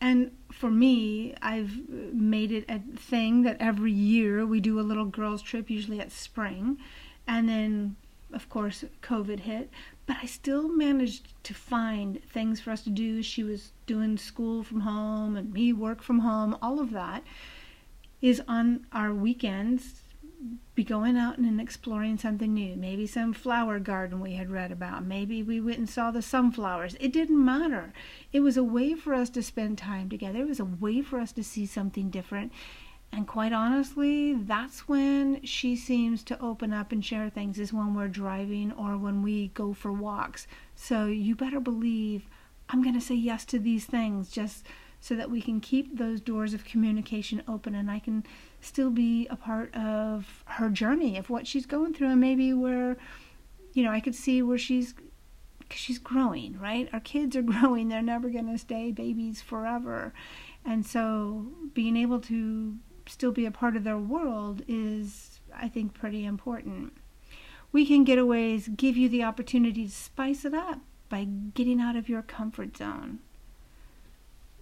and 0.00 0.30
for 0.52 0.70
me, 0.70 1.34
I've 1.40 1.88
made 1.88 2.52
it 2.52 2.64
a 2.68 2.80
thing 2.96 3.42
that 3.42 3.56
every 3.60 3.92
year 3.92 4.46
we 4.46 4.60
do 4.60 4.78
a 4.78 4.82
little 4.82 5.06
girls' 5.06 5.42
trip, 5.42 5.70
usually 5.70 6.00
at 6.00 6.12
spring. 6.12 6.78
And 7.26 7.48
then, 7.48 7.96
of 8.32 8.48
course, 8.50 8.84
COVID 9.02 9.40
hit. 9.40 9.70
But 10.06 10.18
I 10.22 10.26
still 10.26 10.68
managed 10.68 11.42
to 11.44 11.54
find 11.54 12.22
things 12.24 12.60
for 12.60 12.70
us 12.70 12.82
to 12.82 12.90
do. 12.90 13.22
She 13.22 13.42
was 13.42 13.72
doing 13.86 14.18
school 14.18 14.62
from 14.62 14.80
home 14.80 15.34
and 15.34 15.52
me 15.52 15.72
work 15.72 16.02
from 16.02 16.20
home. 16.20 16.56
All 16.60 16.78
of 16.78 16.90
that 16.92 17.24
is 18.20 18.42
on 18.46 18.86
our 18.92 19.12
weekends 19.14 20.02
be 20.74 20.84
going 20.84 21.16
out 21.16 21.38
and 21.38 21.60
exploring 21.60 22.18
something 22.18 22.52
new. 22.52 22.76
Maybe 22.76 23.06
some 23.06 23.32
flower 23.32 23.78
garden 23.78 24.20
we 24.20 24.34
had 24.34 24.50
read 24.50 24.70
about. 24.70 25.04
Maybe 25.04 25.42
we 25.42 25.60
went 25.60 25.78
and 25.78 25.88
saw 25.88 26.10
the 26.10 26.20
sunflowers. 26.20 26.96
It 27.00 27.12
didn't 27.12 27.42
matter. 27.42 27.92
It 28.32 28.40
was 28.40 28.56
a 28.56 28.64
way 28.64 28.94
for 28.94 29.14
us 29.14 29.30
to 29.30 29.42
spend 29.42 29.78
time 29.78 30.08
together. 30.08 30.40
It 30.40 30.48
was 30.48 30.60
a 30.60 30.64
way 30.64 31.00
for 31.00 31.18
us 31.18 31.32
to 31.32 31.44
see 31.44 31.64
something 31.64 32.10
different. 32.10 32.52
And 33.12 33.26
quite 33.26 33.52
honestly, 33.52 34.34
that's 34.34 34.88
when 34.88 35.42
she 35.42 35.76
seems 35.76 36.22
to 36.24 36.40
open 36.40 36.72
up 36.72 36.92
and 36.92 37.04
share 37.04 37.30
things, 37.30 37.58
is 37.58 37.72
when 37.72 37.94
we're 37.94 38.08
driving 38.08 38.72
or 38.72 38.98
when 38.98 39.22
we 39.22 39.48
go 39.48 39.72
for 39.72 39.92
walks. 39.92 40.46
So 40.74 41.06
you 41.06 41.34
better 41.34 41.60
believe 41.60 42.28
I'm 42.68 42.82
going 42.82 42.94
to 42.94 43.00
say 43.00 43.14
yes 43.14 43.44
to 43.46 43.58
these 43.58 43.84
things 43.84 44.28
just 44.28 44.66
so 45.00 45.14
that 45.14 45.30
we 45.30 45.40
can 45.40 45.60
keep 45.60 45.96
those 45.96 46.20
doors 46.20 46.52
of 46.52 46.64
communication 46.64 47.42
open 47.46 47.74
and 47.74 47.90
I 47.90 48.00
can 48.00 48.24
still 48.66 48.90
be 48.90 49.26
a 49.28 49.36
part 49.36 49.74
of 49.74 50.44
her 50.46 50.68
journey 50.68 51.16
of 51.16 51.30
what 51.30 51.46
she's 51.46 51.66
going 51.66 51.94
through 51.94 52.08
and 52.08 52.20
maybe 52.20 52.52
where 52.52 52.96
you 53.72 53.84
know 53.84 53.90
I 53.90 54.00
could 54.00 54.14
see 54.14 54.42
where 54.42 54.58
she's 54.58 54.94
she's 55.70 55.98
growing 55.98 56.58
right? 56.58 56.88
Our 56.92 57.00
kids 57.00 57.36
are 57.36 57.42
growing. 57.54 57.88
They're 57.88 58.02
never 58.02 58.28
going 58.28 58.50
to 58.50 58.58
stay 58.58 58.92
babies 58.92 59.40
forever. 59.42 60.12
And 60.64 60.84
so 60.84 61.46
being 61.74 61.96
able 61.96 62.20
to 62.22 62.76
still 63.08 63.32
be 63.32 63.46
a 63.46 63.50
part 63.50 63.76
of 63.76 63.84
their 63.84 63.98
world 63.98 64.62
is 64.66 65.40
I 65.54 65.68
think 65.68 65.94
pretty 65.94 66.24
important. 66.24 66.92
Weekend 67.72 68.06
getaways 68.06 68.76
give 68.76 68.96
you 68.96 69.08
the 69.08 69.22
opportunity 69.22 69.86
to 69.86 69.92
spice 69.92 70.44
it 70.44 70.54
up 70.54 70.80
by 71.08 71.24
getting 71.24 71.80
out 71.80 71.96
of 71.96 72.08
your 72.08 72.22
comfort 72.22 72.76
zone 72.76 73.20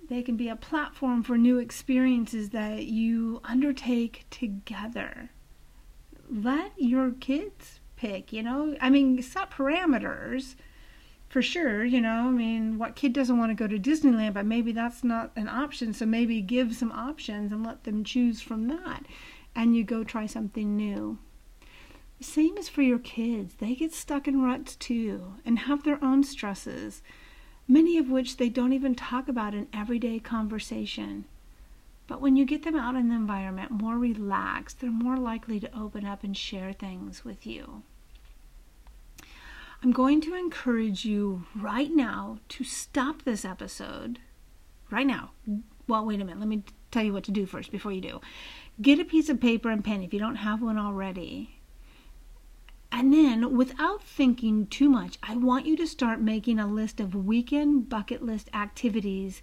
they 0.09 0.23
can 0.23 0.37
be 0.37 0.49
a 0.49 0.57
platform 0.57 1.23
for 1.23 1.37
new 1.37 1.59
experiences 1.59 2.51
that 2.51 2.87
you 2.87 3.41
undertake 3.45 4.27
together. 4.31 5.31
Let 6.31 6.73
your 6.77 7.13
kids 7.13 7.81
pick, 7.97 8.33
you 8.33 8.43
know? 8.43 8.77
I 8.81 8.91
mean, 8.91 9.21
set 9.23 9.51
parameters 9.51 10.57
for 11.29 11.43
sure, 11.43 11.85
you 11.85 12.01
know? 12.01 12.29
I 12.29 12.31
mean, 12.31 12.79
what 12.79 12.97
kid 12.97 13.13
doesn't 13.13 13.39
want 13.39 13.51
to 13.51 13.55
go 13.55 13.67
to 13.67 13.79
Disneyland, 13.79 14.35
but 14.35 14.47
maybe 14.47 14.73
that's 14.73 15.05
not 15.05 15.33
an 15.37 15.49
option, 15.49 15.93
so 15.93 16.07
maybe 16.07 16.41
give 16.41 16.75
some 16.75 16.93
options 16.93 17.53
and 17.53 17.65
let 17.65 17.85
them 17.85 18.05
choose 18.05 18.41
from 18.41 18.69
that 18.69 19.05
and 19.55 19.77
you 19.77 19.85
go 19.85 20.05
try 20.05 20.27
something 20.27 20.77
new. 20.77 21.19
The 22.19 22.25
same 22.25 22.57
is 22.57 22.69
for 22.69 22.83
your 22.83 22.99
kids. 22.99 23.55
They 23.55 23.75
get 23.75 23.93
stuck 23.93 24.27
in 24.29 24.43
ruts 24.43 24.77
too 24.77 25.35
and 25.45 25.61
have 25.61 25.83
their 25.85 26.03
own 26.03 26.25
stresses 26.25 27.03
many 27.67 27.99
of 27.99 28.09
which 28.09 28.37
they 28.37 28.49
don't 28.49 28.73
even 28.73 28.95
talk 28.95 29.29
about 29.29 29.55
in 29.55 29.69
everyday 29.73 30.19
conversation. 30.19 31.25
But 32.07 32.21
when 32.21 32.37
you 32.37 32.45
get 32.45 32.65
them 32.65 32.77
out 32.77 32.97
in 32.97 33.09
the 33.09 33.15
environment 33.15 33.71
more 33.71 33.97
relaxed, 33.97 34.81
they're 34.81 34.91
more 34.91 35.17
likely 35.17 35.59
to 35.61 35.79
open 35.79 36.05
up 36.05 36.23
and 36.23 36.37
share 36.37 36.73
things 36.73 37.25
with 37.25 37.47
you. 37.47 37.83
I'm 39.83 39.93
going 39.93 40.21
to 40.23 40.35
encourage 40.35 41.05
you 41.05 41.45
right 41.55 41.91
now 41.91 42.39
to 42.51 42.65
stop 42.65 43.23
this 43.23 43.45
episode. 43.45 44.19
Right 44.91 45.07
now. 45.07 45.31
Well, 45.87 46.07
wait 46.07 46.21
a 46.21 46.25
minute. 46.25 46.41
Let 46.41 46.49
me 46.49 46.63
tell 46.91 47.03
you 47.03 47.13
what 47.13 47.25
to 47.25 47.31
do 47.31 47.47
first 47.47 47.71
before 47.71 47.93
you 47.93 48.01
do. 48.01 48.21
Get 48.81 48.99
a 48.99 49.05
piece 49.05 49.29
of 49.29 49.41
paper 49.41 49.71
and 49.71 49.85
pen 49.85 50.03
if 50.03 50.13
you 50.13 50.21
don't 50.21 50.37
have 50.37 50.63
one 50.63 50.79
already. 50.79 51.59
And 52.97 53.13
then, 53.13 53.57
without 53.57 54.05
thinking 54.05 54.69
too 54.69 54.89
much, 54.89 55.19
I 55.21 55.35
want 55.35 55.67
you 55.67 55.77
to 55.79 55.87
start 55.87 56.21
making 56.21 56.61
a 56.61 56.69
list 56.69 57.01
of 57.01 57.13
weekend 57.13 57.89
bucket 57.89 58.23
list 58.23 58.49
activities 58.55 59.43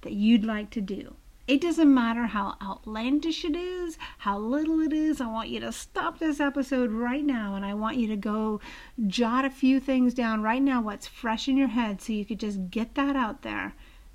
that 0.00 0.14
you'd 0.14 0.44
like 0.44 0.70
to 0.70 0.80
do. 0.80 1.14
It 1.46 1.60
doesn't 1.60 1.94
matter 1.94 2.26
how 2.26 2.56
outlandish 2.60 3.44
it 3.44 3.54
is, 3.54 3.98
how 4.18 4.40
little 4.40 4.80
it 4.80 4.92
is. 4.92 5.20
I 5.20 5.28
want 5.28 5.48
you 5.48 5.60
to 5.60 5.70
stop 5.70 6.18
this 6.18 6.40
episode 6.40 6.90
right 6.90 7.24
now 7.24 7.54
and 7.54 7.64
I 7.64 7.72
want 7.72 7.98
you 7.98 8.08
to 8.08 8.16
go 8.16 8.60
jot 9.06 9.44
a 9.44 9.50
few 9.50 9.78
things 9.78 10.12
down 10.12 10.42
right 10.42 10.60
now, 10.60 10.82
what's 10.82 11.06
fresh 11.06 11.46
in 11.46 11.56
your 11.56 11.68
head, 11.68 12.02
so 12.02 12.12
you 12.12 12.24
could 12.24 12.40
just 12.40 12.68
get 12.68 12.96
that 12.96 13.14
out 13.14 13.42
there. 13.42 13.74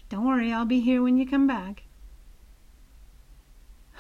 Don't 0.10 0.26
worry, 0.26 0.52
I'll 0.52 0.66
be 0.66 0.82
here 0.82 1.02
when 1.02 1.16
you 1.16 1.26
come 1.26 1.48
back. 1.48 1.84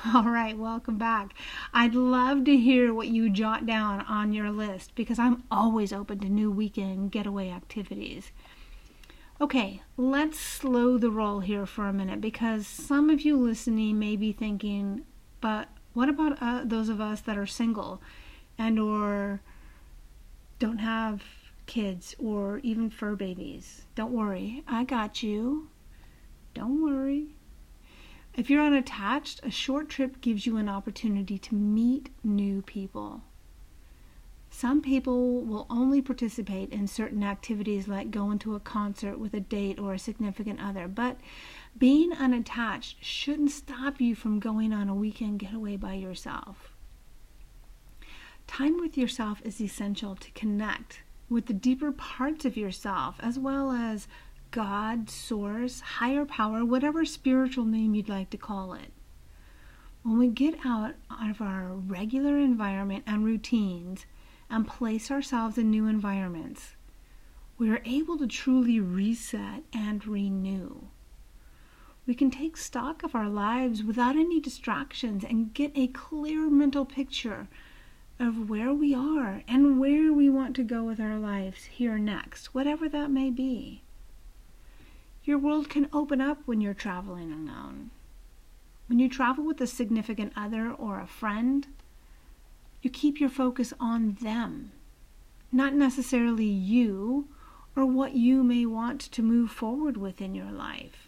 All 0.13 0.23
right, 0.23 0.57
welcome 0.57 0.97
back. 0.97 1.33
I'd 1.73 1.95
love 1.95 2.43
to 2.45 2.57
hear 2.57 2.93
what 2.93 3.07
you 3.07 3.29
jot 3.29 3.65
down 3.65 4.01
on 4.01 4.33
your 4.33 4.51
list 4.51 4.95
because 4.95 5.17
I'm 5.17 5.43
always 5.49 5.93
open 5.93 6.19
to 6.19 6.29
new 6.29 6.51
weekend 6.51 7.11
getaway 7.11 7.49
activities. 7.49 8.31
Okay, 9.39 9.81
let's 9.95 10.37
slow 10.37 10.97
the 10.97 11.09
roll 11.09 11.39
here 11.39 11.65
for 11.65 11.87
a 11.87 11.93
minute 11.93 12.19
because 12.19 12.67
some 12.67 13.09
of 13.09 13.21
you 13.21 13.37
listening 13.37 13.97
may 13.97 14.17
be 14.17 14.33
thinking, 14.33 15.05
but 15.39 15.69
what 15.93 16.09
about 16.09 16.37
uh, 16.41 16.63
those 16.65 16.89
of 16.89 16.99
us 16.99 17.21
that 17.21 17.37
are 17.37 17.45
single 17.45 18.01
and 18.57 18.77
or 18.77 19.41
don't 20.59 20.79
have 20.79 21.23
kids 21.65 22.13
or 22.19 22.59
even 22.59 22.89
fur 22.89 23.15
babies? 23.15 23.85
Don't 23.95 24.11
worry, 24.11 24.63
I 24.67 24.83
got 24.83 25.23
you. 25.23 25.69
Don't 26.53 26.83
worry. 26.83 27.35
If 28.35 28.49
you're 28.49 28.63
unattached, 28.63 29.41
a 29.43 29.51
short 29.51 29.89
trip 29.89 30.19
gives 30.19 30.45
you 30.45 30.57
an 30.57 30.67
opportunity 30.67 31.37
to 31.37 31.55
meet 31.55 32.09
new 32.23 32.63
people. 32.63 33.21
Some 34.49 34.81
people 34.81 35.41
will 35.41 35.67
only 35.69 36.01
participate 36.01 36.71
in 36.71 36.87
certain 36.87 37.23
activities 37.23 37.87
like 37.87 38.11
going 38.11 38.39
to 38.39 38.55
a 38.55 38.59
concert 38.59 39.19
with 39.19 39.33
a 39.33 39.39
date 39.39 39.79
or 39.79 39.93
a 39.93 39.99
significant 39.99 40.59
other, 40.61 40.87
but 40.87 41.17
being 41.77 42.11
unattached 42.13 43.03
shouldn't 43.03 43.51
stop 43.51 43.99
you 43.99 44.15
from 44.15 44.39
going 44.39 44.73
on 44.73 44.89
a 44.89 44.95
weekend 44.95 45.39
getaway 45.39 45.75
by 45.75 45.93
yourself. 45.93 46.73
Time 48.47 48.79
with 48.79 48.97
yourself 48.97 49.41
is 49.43 49.61
essential 49.61 50.15
to 50.15 50.31
connect 50.31 51.01
with 51.29 51.47
the 51.47 51.53
deeper 51.53 51.91
parts 51.91 52.45
of 52.45 52.57
yourself 52.57 53.15
as 53.19 53.39
well 53.39 53.71
as 53.71 54.07
God, 54.53 55.09
source, 55.09 55.79
higher 55.79 56.25
power, 56.25 56.63
whatever 56.63 57.05
spiritual 57.05 57.65
name 57.65 57.95
you'd 57.95 58.07
like 58.07 58.29
to 58.29 58.37
call 58.37 58.73
it. 58.73 58.93
When 60.03 60.19
we 60.19 60.27
get 60.27 60.59
out 60.63 60.93
of 61.09 61.41
our 61.41 61.69
regular 61.73 62.37
environment 62.37 63.03
and 63.07 63.25
routines 63.25 64.05
and 64.51 64.67
place 64.67 65.09
ourselves 65.09 65.57
in 65.57 65.71
new 65.71 65.87
environments, 65.87 66.75
we 67.57 67.71
are 67.71 67.81
able 67.83 68.15
to 68.19 68.27
truly 68.27 68.79
reset 68.79 69.63
and 69.73 70.05
renew. 70.05 70.89
We 72.05 72.13
can 72.13 72.29
take 72.29 72.55
stock 72.55 73.01
of 73.01 73.15
our 73.15 73.29
lives 73.29 73.83
without 73.83 74.15
any 74.15 74.39
distractions 74.39 75.23
and 75.23 75.55
get 75.55 75.71
a 75.73 75.87
clear 75.87 76.47
mental 76.47 76.85
picture 76.85 77.47
of 78.19 78.51
where 78.51 78.71
we 78.71 78.93
are 78.93 79.41
and 79.47 79.79
where 79.79 80.13
we 80.13 80.29
want 80.29 80.55
to 80.57 80.63
go 80.63 80.83
with 80.83 80.99
our 80.99 81.17
lives 81.17 81.63
here 81.65 81.97
next, 81.97 82.53
whatever 82.53 82.87
that 82.89 83.09
may 83.09 83.31
be. 83.31 83.82
Your 85.25 85.37
world 85.37 85.69
can 85.69 85.87
open 85.93 86.19
up 86.19 86.39
when 86.45 86.59
you're 86.59 86.73
traveling 86.73 87.31
alone. 87.31 87.91
When 88.87 88.99
you 88.99 89.07
travel 89.07 89.45
with 89.45 89.61
a 89.61 89.67
significant 89.67 90.33
other 90.35 90.69
or 90.69 90.99
a 90.99 91.07
friend, 91.07 91.65
you 92.81 92.89
keep 92.89 93.21
your 93.21 93.29
focus 93.29 93.73
on 93.79 94.15
them, 94.15 94.73
not 95.51 95.73
necessarily 95.73 96.45
you 96.45 97.29
or 97.73 97.85
what 97.85 98.15
you 98.15 98.43
may 98.43 98.65
want 98.65 98.99
to 98.99 99.21
move 99.21 99.49
forward 99.49 99.95
with 99.95 100.19
in 100.21 100.35
your 100.35 100.51
life. 100.51 101.07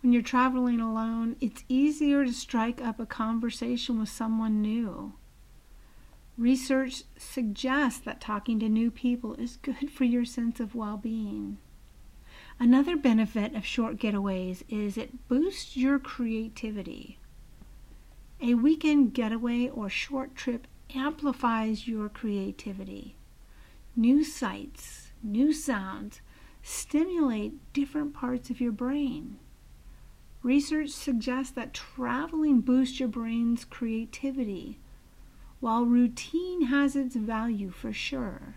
When 0.00 0.12
you're 0.12 0.22
traveling 0.22 0.80
alone, 0.80 1.34
it's 1.40 1.64
easier 1.68 2.24
to 2.24 2.32
strike 2.32 2.80
up 2.80 3.00
a 3.00 3.06
conversation 3.06 3.98
with 3.98 4.08
someone 4.08 4.62
new. 4.62 5.14
Research 6.38 7.02
suggests 7.18 8.00
that 8.00 8.20
talking 8.20 8.60
to 8.60 8.68
new 8.68 8.92
people 8.92 9.34
is 9.34 9.56
good 9.56 9.90
for 9.90 10.04
your 10.04 10.24
sense 10.24 10.60
of 10.60 10.76
well 10.76 10.96
being. 10.96 11.58
Another 12.62 12.94
benefit 12.94 13.54
of 13.54 13.64
short 13.64 13.96
getaways 13.96 14.64
is 14.68 14.98
it 14.98 15.26
boosts 15.28 15.78
your 15.78 15.98
creativity. 15.98 17.18
A 18.42 18.52
weekend 18.52 19.14
getaway 19.14 19.70
or 19.70 19.88
short 19.88 20.34
trip 20.34 20.66
amplifies 20.94 21.88
your 21.88 22.10
creativity. 22.10 23.16
New 23.96 24.22
sights, 24.22 25.10
new 25.22 25.54
sounds 25.54 26.20
stimulate 26.62 27.54
different 27.72 28.12
parts 28.12 28.50
of 28.50 28.60
your 28.60 28.72
brain. 28.72 29.38
Research 30.42 30.90
suggests 30.90 31.52
that 31.52 31.72
traveling 31.72 32.60
boosts 32.60 33.00
your 33.00 33.08
brain's 33.08 33.64
creativity. 33.64 34.78
While 35.60 35.86
routine 35.86 36.66
has 36.66 36.94
its 36.94 37.16
value 37.16 37.70
for 37.70 37.94
sure, 37.94 38.56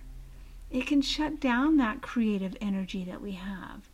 it 0.70 0.88
can 0.88 1.02
shut 1.02 1.40
down 1.40 1.78
that 1.78 2.02
creative 2.02 2.58
energy 2.60 3.06
that 3.06 3.22
we 3.22 3.34
have. 3.34 3.90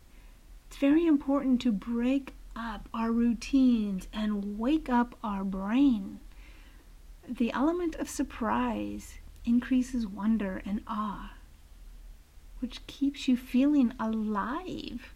It's 0.70 0.78
very 0.78 1.04
important 1.04 1.60
to 1.62 1.72
break 1.72 2.34
up 2.54 2.88
our 2.94 3.10
routines 3.10 4.06
and 4.12 4.56
wake 4.56 4.88
up 4.88 5.16
our 5.20 5.42
brain. 5.42 6.20
The 7.28 7.52
element 7.52 7.96
of 7.96 8.08
surprise 8.08 9.18
increases 9.44 10.06
wonder 10.06 10.62
and 10.64 10.82
awe, 10.86 11.32
which 12.60 12.86
keeps 12.86 13.26
you 13.26 13.36
feeling 13.36 13.94
alive. 13.98 15.12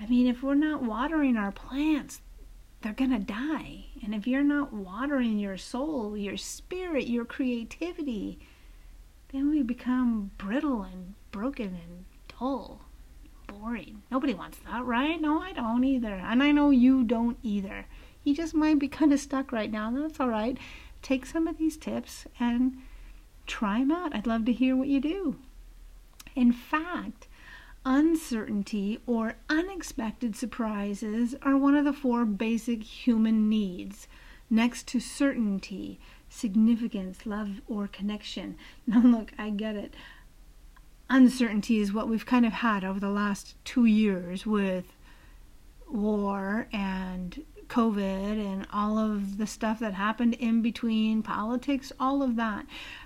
I 0.00 0.06
mean, 0.06 0.26
if 0.26 0.42
we're 0.42 0.54
not 0.54 0.82
watering 0.82 1.36
our 1.36 1.52
plants, 1.52 2.22
they're 2.80 2.94
going 2.94 3.10
to 3.10 3.18
die. 3.18 3.84
And 4.02 4.14
if 4.14 4.26
you're 4.26 4.42
not 4.42 4.72
watering 4.72 5.38
your 5.38 5.58
soul, 5.58 6.16
your 6.16 6.38
spirit, 6.38 7.08
your 7.08 7.26
creativity, 7.26 8.38
then 9.34 9.50
we 9.50 9.62
become 9.62 10.30
brittle 10.38 10.80
and 10.80 11.12
broken 11.30 11.78
and 11.84 12.06
dull, 12.38 12.81
boring. 13.52 14.02
Nobody 14.10 14.34
wants 14.34 14.58
that, 14.66 14.84
right? 14.84 15.20
No, 15.20 15.40
I 15.40 15.52
don't 15.52 15.84
either. 15.84 16.14
And 16.14 16.42
I 16.42 16.52
know 16.52 16.70
you 16.70 17.04
don't 17.04 17.38
either. 17.42 17.86
You 18.24 18.34
just 18.34 18.54
might 18.54 18.78
be 18.78 18.88
kind 18.88 19.12
of 19.12 19.20
stuck 19.20 19.52
right 19.52 19.70
now. 19.70 19.90
That's 19.90 20.20
all 20.20 20.28
right. 20.28 20.56
Take 21.02 21.26
some 21.26 21.48
of 21.48 21.58
these 21.58 21.76
tips 21.76 22.26
and 22.38 22.78
try 23.46 23.80
them 23.80 23.90
out. 23.90 24.14
I'd 24.14 24.26
love 24.26 24.44
to 24.46 24.52
hear 24.52 24.76
what 24.76 24.88
you 24.88 25.00
do. 25.00 25.36
In 26.34 26.52
fact, 26.52 27.26
uncertainty 27.84 29.00
or 29.06 29.34
unexpected 29.48 30.36
surprises 30.36 31.34
are 31.42 31.56
one 31.56 31.74
of 31.74 31.84
the 31.84 31.92
four 31.92 32.24
basic 32.24 32.82
human 32.82 33.48
needs, 33.48 34.06
next 34.48 34.86
to 34.88 35.00
certainty, 35.00 35.98
significance, 36.28 37.26
love, 37.26 37.60
or 37.66 37.88
connection. 37.88 38.56
Now, 38.86 39.00
look, 39.00 39.32
I 39.38 39.50
get 39.50 39.76
it. 39.76 39.94
Uncertainty 41.14 41.78
is 41.78 41.92
what 41.92 42.08
we've 42.08 42.24
kind 42.24 42.46
of 42.46 42.54
had 42.54 42.82
over 42.84 42.98
the 42.98 43.10
last 43.10 43.54
two 43.66 43.84
years 43.84 44.46
with 44.46 44.94
war 45.86 46.68
and 46.72 47.44
COVID 47.68 48.42
and 48.42 48.66
all 48.72 48.96
of 48.96 49.36
the 49.36 49.46
stuff 49.46 49.78
that 49.80 49.92
happened 49.92 50.32
in 50.32 50.62
between, 50.62 51.22
politics, 51.22 51.92
all 52.00 52.22
of 52.22 52.36
that. 52.36 52.64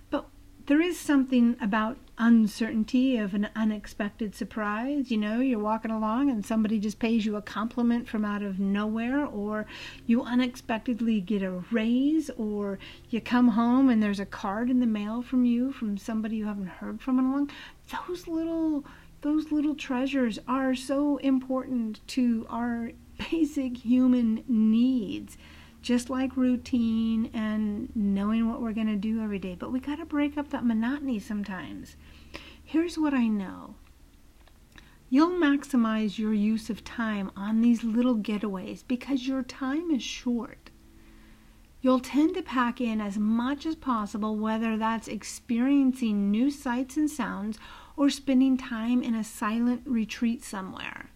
But 0.08 0.28
there 0.66 0.80
is 0.80 1.00
something 1.00 1.56
about 1.60 1.98
uncertainty 2.18 3.16
of 3.16 3.34
an 3.34 3.48
unexpected 3.54 4.34
surprise. 4.34 5.10
You 5.10 5.18
know, 5.18 5.40
you're 5.40 5.58
walking 5.58 5.90
along 5.90 6.30
and 6.30 6.44
somebody 6.44 6.78
just 6.78 6.98
pays 6.98 7.26
you 7.26 7.36
a 7.36 7.42
compliment 7.42 8.08
from 8.08 8.24
out 8.24 8.42
of 8.42 8.58
nowhere, 8.58 9.24
or 9.24 9.66
you 10.06 10.22
unexpectedly 10.22 11.20
get 11.20 11.42
a 11.42 11.62
raise, 11.70 12.30
or 12.30 12.78
you 13.10 13.20
come 13.20 13.48
home 13.48 13.88
and 13.88 14.02
there's 14.02 14.20
a 14.20 14.26
card 14.26 14.70
in 14.70 14.80
the 14.80 14.86
mail 14.86 15.22
from 15.22 15.44
you 15.44 15.72
from 15.72 15.98
somebody 15.98 16.36
you 16.36 16.46
haven't 16.46 16.66
heard 16.66 17.00
from 17.00 17.18
in 17.18 17.24
a 17.26 17.32
long. 17.32 17.50
Those 18.06 18.26
little 18.26 18.84
those 19.22 19.50
little 19.50 19.74
treasures 19.74 20.38
are 20.46 20.74
so 20.74 21.16
important 21.18 22.06
to 22.08 22.46
our 22.48 22.92
basic 23.30 23.78
human 23.78 24.44
needs 24.46 25.36
just 25.86 26.10
like 26.10 26.36
routine 26.36 27.30
and 27.32 27.88
knowing 27.94 28.50
what 28.50 28.60
we're 28.60 28.72
going 28.72 28.88
to 28.88 28.96
do 28.96 29.22
every 29.22 29.38
day. 29.38 29.54
But 29.54 29.70
we 29.70 29.78
got 29.78 30.00
to 30.00 30.04
break 30.04 30.36
up 30.36 30.50
that 30.50 30.66
monotony 30.66 31.20
sometimes. 31.20 31.94
Here's 32.64 32.98
what 32.98 33.14
I 33.14 33.28
know 33.28 33.76
you'll 35.08 35.30
maximize 35.30 36.18
your 36.18 36.34
use 36.34 36.68
of 36.68 36.82
time 36.82 37.30
on 37.36 37.60
these 37.60 37.84
little 37.84 38.16
getaways 38.16 38.82
because 38.88 39.28
your 39.28 39.44
time 39.44 39.92
is 39.92 40.02
short. 40.02 40.70
You'll 41.80 42.00
tend 42.00 42.34
to 42.34 42.42
pack 42.42 42.80
in 42.80 43.00
as 43.00 43.16
much 43.16 43.64
as 43.64 43.76
possible, 43.76 44.36
whether 44.36 44.76
that's 44.76 45.06
experiencing 45.06 46.32
new 46.32 46.50
sights 46.50 46.96
and 46.96 47.08
sounds 47.08 47.60
or 47.96 48.10
spending 48.10 48.56
time 48.56 49.04
in 49.04 49.14
a 49.14 49.22
silent 49.22 49.82
retreat 49.84 50.42
somewhere. 50.42 51.10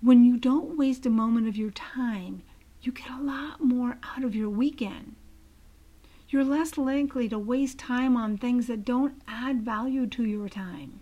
When 0.00 0.22
you 0.22 0.36
don't 0.36 0.78
waste 0.78 1.06
a 1.06 1.10
moment 1.10 1.48
of 1.48 1.56
your 1.56 1.72
time, 1.72 2.44
you 2.82 2.92
get 2.92 3.10
a 3.10 3.22
lot 3.22 3.60
more 3.62 3.96
out 4.02 4.24
of 4.24 4.34
your 4.34 4.50
weekend. 4.50 5.14
You're 6.28 6.44
less 6.44 6.76
likely 6.76 7.28
to 7.28 7.38
waste 7.38 7.78
time 7.78 8.16
on 8.16 8.36
things 8.36 8.66
that 8.66 8.84
don't 8.84 9.22
add 9.28 9.62
value 9.62 10.06
to 10.08 10.24
your 10.24 10.48
time. 10.48 11.00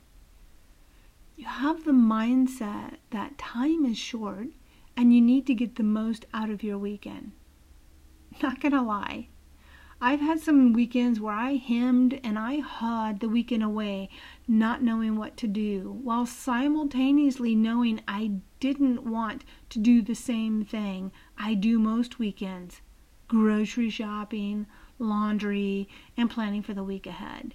You 1.37 1.47
have 1.47 1.85
the 1.85 1.93
mindset 1.93 2.97
that 3.11 3.39
time 3.39 3.87
is 3.87 3.97
short 3.97 4.49
and 4.97 5.15
you 5.15 5.21
need 5.23 5.47
to 5.47 5.55
get 5.55 5.77
the 5.77 5.83
most 5.83 6.27
out 6.35 6.51
of 6.51 6.63
your 6.63 6.79
weekend. 6.79 7.33
Not 8.43 8.61
gonna 8.61 8.83
lie, 8.83 9.29
I've 10.03 10.21
had 10.21 10.41
some 10.41 10.73
weekends 10.73 11.21
where 11.21 11.35
I 11.35 11.57
hemmed 11.57 12.19
and 12.25 12.39
I 12.39 12.61
hawed 12.61 13.21
the 13.21 13.29
weekend 13.29 13.63
away, 13.63 14.09
not 14.49 14.83
knowing 14.83 15.17
what 15.17 15.37
to 15.39 15.47
do, 15.47 15.99
while 16.03 16.25
simultaneously 16.25 17.55
knowing 17.55 18.01
I 18.09 18.31
didn't 18.61 19.05
want 19.05 19.45
to 19.69 19.79
do 19.79 20.01
the 20.01 20.15
same 20.15 20.65
thing 20.65 21.13
I 21.43 21.55
do 21.55 21.79
most 21.79 22.19
weekends 22.19 22.83
grocery 23.27 23.89
shopping, 23.89 24.67
laundry, 24.99 25.89
and 26.17 26.29
planning 26.29 26.63
for 26.63 26.75
the 26.75 26.85
week 26.85 27.07
ahead. 27.07 27.55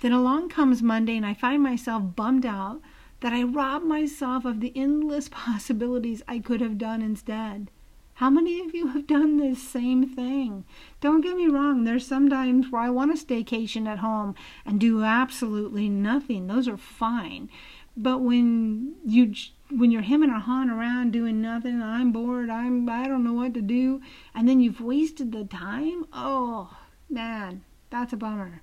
Then 0.00 0.12
along 0.12 0.48
comes 0.48 0.82
Monday, 0.82 1.16
and 1.18 1.26
I 1.26 1.34
find 1.34 1.62
myself 1.62 2.16
bummed 2.16 2.46
out 2.46 2.80
that 3.20 3.34
I 3.34 3.42
robbed 3.42 3.84
myself 3.84 4.46
of 4.46 4.60
the 4.60 4.72
endless 4.74 5.28
possibilities 5.30 6.22
I 6.26 6.38
could 6.38 6.62
have 6.62 6.78
done 6.78 7.02
instead. 7.02 7.70
How 8.14 8.30
many 8.30 8.60
of 8.60 8.74
you 8.74 8.86
have 8.86 9.06
done 9.06 9.36
this 9.36 9.60
same 9.60 10.08
thing? 10.08 10.64
Don't 11.02 11.20
get 11.20 11.36
me 11.36 11.48
wrong, 11.48 11.84
there's 11.84 12.06
some 12.06 12.30
times 12.30 12.70
where 12.70 12.82
I 12.82 12.88
want 12.88 13.14
to 13.14 13.22
staycation 13.22 13.86
at 13.86 13.98
home 13.98 14.34
and 14.64 14.80
do 14.80 15.02
absolutely 15.02 15.90
nothing. 15.90 16.46
Those 16.46 16.68
are 16.68 16.78
fine. 16.78 17.50
But 17.96 18.20
when 18.20 18.96
you 19.04 19.34
when 19.70 19.90
you're 19.90 20.02
hemming 20.02 20.30
or 20.30 20.40
hawing 20.40 20.68
around 20.68 21.12
doing 21.12 21.40
nothing, 21.40 21.80
I'm 21.80 22.10
bored, 22.12 22.50
I'm 22.50 22.88
I 22.88 23.06
don't 23.06 23.24
know 23.24 23.32
what 23.32 23.54
to 23.54 23.62
do, 23.62 24.00
and 24.34 24.48
then 24.48 24.60
you've 24.60 24.80
wasted 24.80 25.32
the 25.32 25.44
time, 25.44 26.06
oh 26.12 26.76
man, 27.08 27.62
that's 27.90 28.12
a 28.12 28.16
bummer. 28.16 28.62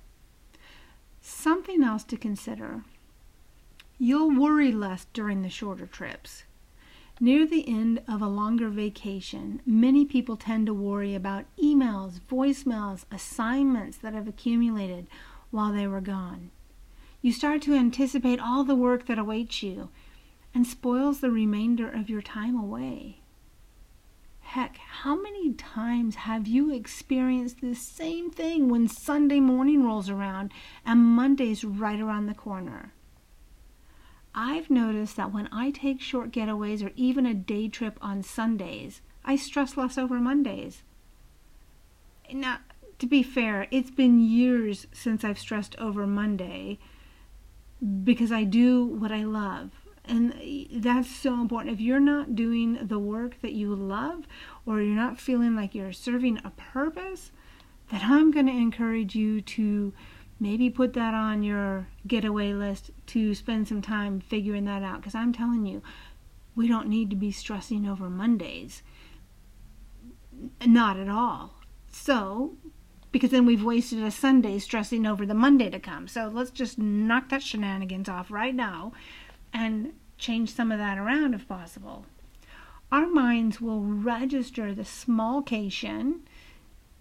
Something 1.20 1.82
else 1.82 2.04
to 2.04 2.16
consider. 2.16 2.84
You'll 3.98 4.36
worry 4.36 4.72
less 4.72 5.06
during 5.12 5.42
the 5.42 5.48
shorter 5.48 5.86
trips. 5.86 6.44
Near 7.20 7.46
the 7.46 7.68
end 7.68 8.02
of 8.08 8.20
a 8.20 8.26
longer 8.26 8.68
vacation, 8.68 9.62
many 9.64 10.04
people 10.04 10.36
tend 10.36 10.66
to 10.66 10.74
worry 10.74 11.14
about 11.14 11.44
emails, 11.62 12.20
voicemails, 12.20 13.04
assignments 13.12 13.96
that 13.98 14.12
have 14.12 14.26
accumulated 14.26 15.06
while 15.50 15.72
they 15.72 15.86
were 15.86 16.00
gone. 16.00 16.50
You 17.22 17.30
start 17.30 17.62
to 17.62 17.74
anticipate 17.74 18.40
all 18.40 18.64
the 18.64 18.74
work 18.74 19.06
that 19.06 19.16
awaits 19.16 19.62
you 19.62 19.90
and 20.52 20.66
spoils 20.66 21.20
the 21.20 21.30
remainder 21.30 21.88
of 21.88 22.10
your 22.10 22.20
time 22.20 22.56
away. 22.56 23.20
Heck, 24.40 24.76
how 24.76 25.14
many 25.14 25.52
times 25.52 26.16
have 26.16 26.48
you 26.48 26.74
experienced 26.74 27.60
this 27.60 27.88
same 27.88 28.32
thing 28.32 28.68
when 28.68 28.88
Sunday 28.88 29.38
morning 29.38 29.84
rolls 29.84 30.10
around 30.10 30.52
and 30.84 30.98
Monday's 30.98 31.62
right 31.62 32.00
around 32.00 32.26
the 32.26 32.34
corner? 32.34 32.92
I've 34.34 34.68
noticed 34.68 35.16
that 35.16 35.32
when 35.32 35.48
I 35.52 35.70
take 35.70 36.00
short 36.00 36.32
getaways 36.32 36.84
or 36.84 36.90
even 36.96 37.24
a 37.24 37.34
day 37.34 37.68
trip 37.68 37.98
on 38.02 38.24
Sundays, 38.24 39.00
I 39.24 39.36
stress 39.36 39.76
less 39.76 39.96
over 39.96 40.18
Mondays. 40.18 40.82
Now, 42.32 42.58
to 42.98 43.06
be 43.06 43.22
fair, 43.22 43.68
it's 43.70 43.92
been 43.92 44.18
years 44.18 44.88
since 44.92 45.22
I've 45.22 45.38
stressed 45.38 45.76
over 45.78 46.04
Monday 46.04 46.80
because 48.04 48.30
I 48.30 48.44
do 48.44 48.84
what 48.84 49.12
I 49.12 49.24
love. 49.24 49.70
And 50.04 50.34
that's 50.72 51.10
so 51.10 51.34
important. 51.34 51.74
If 51.74 51.80
you're 51.80 52.00
not 52.00 52.34
doing 52.34 52.78
the 52.82 52.98
work 52.98 53.40
that 53.40 53.52
you 53.52 53.74
love 53.74 54.26
or 54.66 54.80
you're 54.80 54.96
not 54.96 55.20
feeling 55.20 55.54
like 55.54 55.74
you're 55.74 55.92
serving 55.92 56.40
a 56.44 56.50
purpose, 56.50 57.30
then 57.90 58.00
I'm 58.04 58.30
going 58.30 58.46
to 58.46 58.52
encourage 58.52 59.14
you 59.14 59.40
to 59.42 59.92
maybe 60.40 60.68
put 60.70 60.92
that 60.94 61.14
on 61.14 61.44
your 61.44 61.86
getaway 62.06 62.52
list 62.52 62.90
to 63.06 63.34
spend 63.34 63.68
some 63.68 63.80
time 63.80 64.20
figuring 64.20 64.64
that 64.64 64.82
out. 64.82 65.00
Because 65.00 65.14
I'm 65.14 65.32
telling 65.32 65.66
you, 65.66 65.82
we 66.56 66.66
don't 66.66 66.88
need 66.88 67.10
to 67.10 67.16
be 67.16 67.30
stressing 67.30 67.86
over 67.86 68.10
Mondays. 68.10 68.82
Not 70.66 70.98
at 70.98 71.08
all. 71.08 71.54
So, 71.92 72.56
because 73.12 73.30
then 73.30 73.46
we've 73.46 73.62
wasted 73.62 74.02
a 74.02 74.10
Sunday 74.10 74.58
stressing 74.58 75.06
over 75.06 75.24
the 75.24 75.34
Monday 75.34 75.70
to 75.70 75.78
come. 75.78 76.08
So 76.08 76.30
let's 76.32 76.50
just 76.50 76.78
knock 76.78 77.28
that 77.28 77.42
shenanigans 77.42 78.08
off 78.08 78.30
right 78.30 78.54
now 78.54 78.92
and 79.52 79.92
change 80.18 80.54
some 80.54 80.72
of 80.72 80.78
that 80.78 80.98
around 80.98 81.34
if 81.34 81.46
possible. 81.46 82.06
Our 82.90 83.06
minds 83.06 83.60
will 83.60 83.80
register 83.80 84.74
the 84.74 84.82
smallcation 84.82 86.20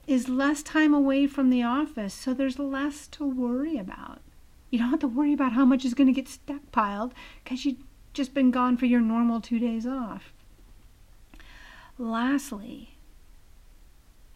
is 0.07 0.27
less 0.27 0.63
time 0.63 0.93
away 0.93 1.27
from 1.27 1.49
the 1.49 1.63
office, 1.63 2.13
so 2.13 2.33
there's 2.33 2.59
less 2.59 3.07
to 3.07 3.25
worry 3.25 3.77
about. 3.77 4.19
You 4.69 4.79
don't 4.79 4.89
have 4.89 4.99
to 5.01 5.07
worry 5.07 5.33
about 5.33 5.53
how 5.53 5.65
much 5.65 5.85
is 5.85 5.93
going 5.93 6.07
to 6.07 6.21
get 6.21 6.27
stockpiled 6.27 7.11
because 7.43 7.65
you've 7.65 7.83
just 8.13 8.33
been 8.33 8.51
gone 8.51 8.77
for 8.77 8.85
your 8.85 9.01
normal 9.01 9.39
two 9.39 9.59
days 9.59 9.85
off. 9.85 10.33
Lastly, 11.97 12.95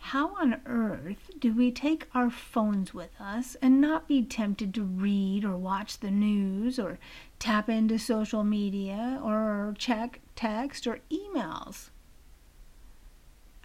how 0.09 0.35
on 0.35 0.61
earth 0.67 1.31
do 1.39 1.51
we 1.51 1.71
take 1.71 2.05
our 2.13 2.29
phones 2.29 2.93
with 2.93 3.09
us 3.19 3.57
and 3.59 3.81
not 3.81 4.07
be 4.07 4.21
tempted 4.21 4.71
to 4.71 4.83
read 4.83 5.43
or 5.43 5.57
watch 5.57 5.99
the 5.99 6.11
news 6.11 6.77
or 6.77 6.99
tap 7.39 7.69
into 7.69 7.97
social 7.97 8.43
media 8.43 9.19
or 9.23 9.73
check 9.79 10.19
text 10.35 10.85
or 10.85 10.99
emails? 11.11 11.89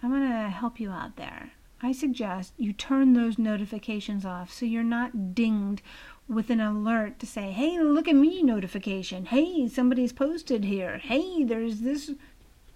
I'm 0.01 0.09
going 0.09 0.27
to 0.27 0.49
help 0.49 0.79
you 0.79 0.89
out 0.89 1.15
there. 1.15 1.51
I 1.79 1.91
suggest 1.91 2.53
you 2.57 2.73
turn 2.73 3.13
those 3.13 3.37
notifications 3.37 4.25
off 4.25 4.51
so 4.51 4.65
you're 4.65 4.81
not 4.81 5.35
dinged 5.35 5.83
with 6.27 6.49
an 6.49 6.59
alert 6.59 7.19
to 7.19 7.27
say, 7.27 7.51
hey, 7.51 7.79
look 7.79 8.07
at 8.07 8.15
me 8.15 8.41
notification. 8.41 9.25
Hey, 9.25 9.67
somebody's 9.67 10.11
posted 10.11 10.63
here. 10.63 10.97
Hey, 10.97 11.43
there's 11.43 11.81
this, 11.81 12.09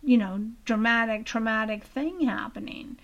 you 0.03 0.19
know, 0.19 0.49
dramatic, 0.65 1.25
traumatic 1.25 1.83
thing 1.83 2.27
happening. 2.27 2.97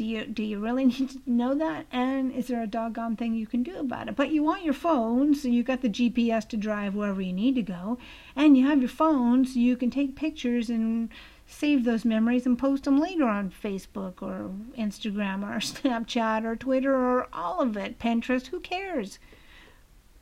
Do 0.00 0.06
you 0.06 0.24
do 0.24 0.42
you 0.42 0.58
really 0.58 0.86
need 0.86 1.10
to 1.10 1.20
know 1.26 1.54
that? 1.56 1.84
And 1.92 2.32
is 2.32 2.46
there 2.46 2.62
a 2.62 2.66
doggone 2.66 3.16
thing 3.16 3.34
you 3.34 3.46
can 3.46 3.62
do 3.62 3.76
about 3.76 4.08
it? 4.08 4.16
But 4.16 4.30
you 4.30 4.42
want 4.42 4.64
your 4.64 4.72
phone, 4.72 5.34
so 5.34 5.46
you've 5.46 5.66
got 5.66 5.82
the 5.82 5.90
GPS 5.90 6.48
to 6.48 6.56
drive 6.56 6.94
wherever 6.94 7.20
you 7.20 7.34
need 7.34 7.56
to 7.56 7.62
go, 7.62 7.98
and 8.34 8.56
you 8.56 8.66
have 8.66 8.80
your 8.80 8.88
phone 8.88 9.44
so 9.44 9.58
you 9.58 9.76
can 9.76 9.90
take 9.90 10.16
pictures 10.16 10.70
and 10.70 11.10
save 11.46 11.84
those 11.84 12.06
memories 12.06 12.46
and 12.46 12.58
post 12.58 12.84
them 12.84 12.98
later 12.98 13.28
on 13.28 13.50
Facebook 13.50 14.22
or 14.22 14.50
Instagram 14.78 15.42
or 15.42 15.58
Snapchat 15.60 16.46
or 16.46 16.56
Twitter 16.56 16.94
or 16.94 17.28
all 17.30 17.60
of 17.60 17.76
it, 17.76 17.98
Pinterest, 17.98 18.46
who 18.46 18.60
cares? 18.60 19.18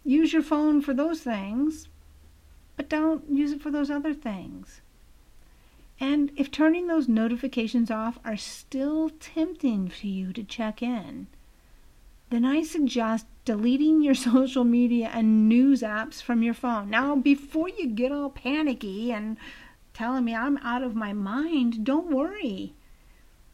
Use 0.02 0.32
your 0.32 0.42
phone 0.42 0.82
for 0.82 0.92
those 0.92 1.20
things, 1.20 1.86
but 2.76 2.88
don't 2.88 3.30
use 3.30 3.52
it 3.52 3.62
for 3.62 3.70
those 3.70 3.92
other 3.92 4.12
things. 4.12 4.80
And 6.00 6.30
if 6.36 6.50
turning 6.50 6.86
those 6.86 7.08
notifications 7.08 7.90
off 7.90 8.18
are 8.24 8.36
still 8.36 9.10
tempting 9.10 9.88
for 9.88 10.06
you 10.06 10.32
to 10.32 10.44
check 10.44 10.82
in, 10.82 11.26
then 12.30 12.44
I 12.44 12.62
suggest 12.62 13.26
deleting 13.44 14.02
your 14.02 14.14
social 14.30 14.64
media 14.64 15.10
and 15.12 15.48
news 15.48 15.82
apps 15.82 16.22
from 16.22 16.42
your 16.42 16.54
phone. 16.54 16.90
Now, 16.90 17.16
before 17.16 17.68
you 17.68 17.88
get 17.88 18.12
all 18.12 18.30
panicky 18.30 19.12
and 19.12 19.36
telling 19.92 20.24
me 20.24 20.34
I'm 20.34 20.58
out 20.58 20.82
of 20.82 20.94
my 20.94 21.12
mind, 21.12 21.84
don't 21.84 22.14
worry. 22.14 22.74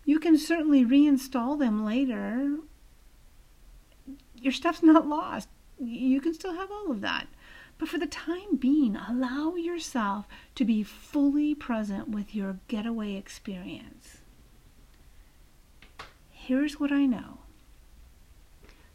You 0.04 0.18
can 0.18 0.36
certainly 0.36 0.84
reinstall 0.84 1.58
them 1.58 1.84
later. 1.84 2.58
Your 4.38 4.52
stuff's 4.52 4.82
not 4.82 5.06
lost. 5.06 5.48
You 5.80 6.20
can 6.20 6.34
still 6.34 6.54
have 6.54 6.70
all 6.70 6.90
of 6.90 7.00
that. 7.00 7.26
But 7.84 7.90
for 7.90 7.98
the 7.98 8.06
time 8.06 8.56
being, 8.58 8.96
allow 8.96 9.56
yourself 9.56 10.26
to 10.54 10.64
be 10.64 10.82
fully 10.82 11.54
present 11.54 12.08
with 12.08 12.34
your 12.34 12.56
getaway 12.66 13.14
experience. 13.14 14.22
Here's 16.30 16.80
what 16.80 16.90
I 16.90 17.04
know 17.04 17.40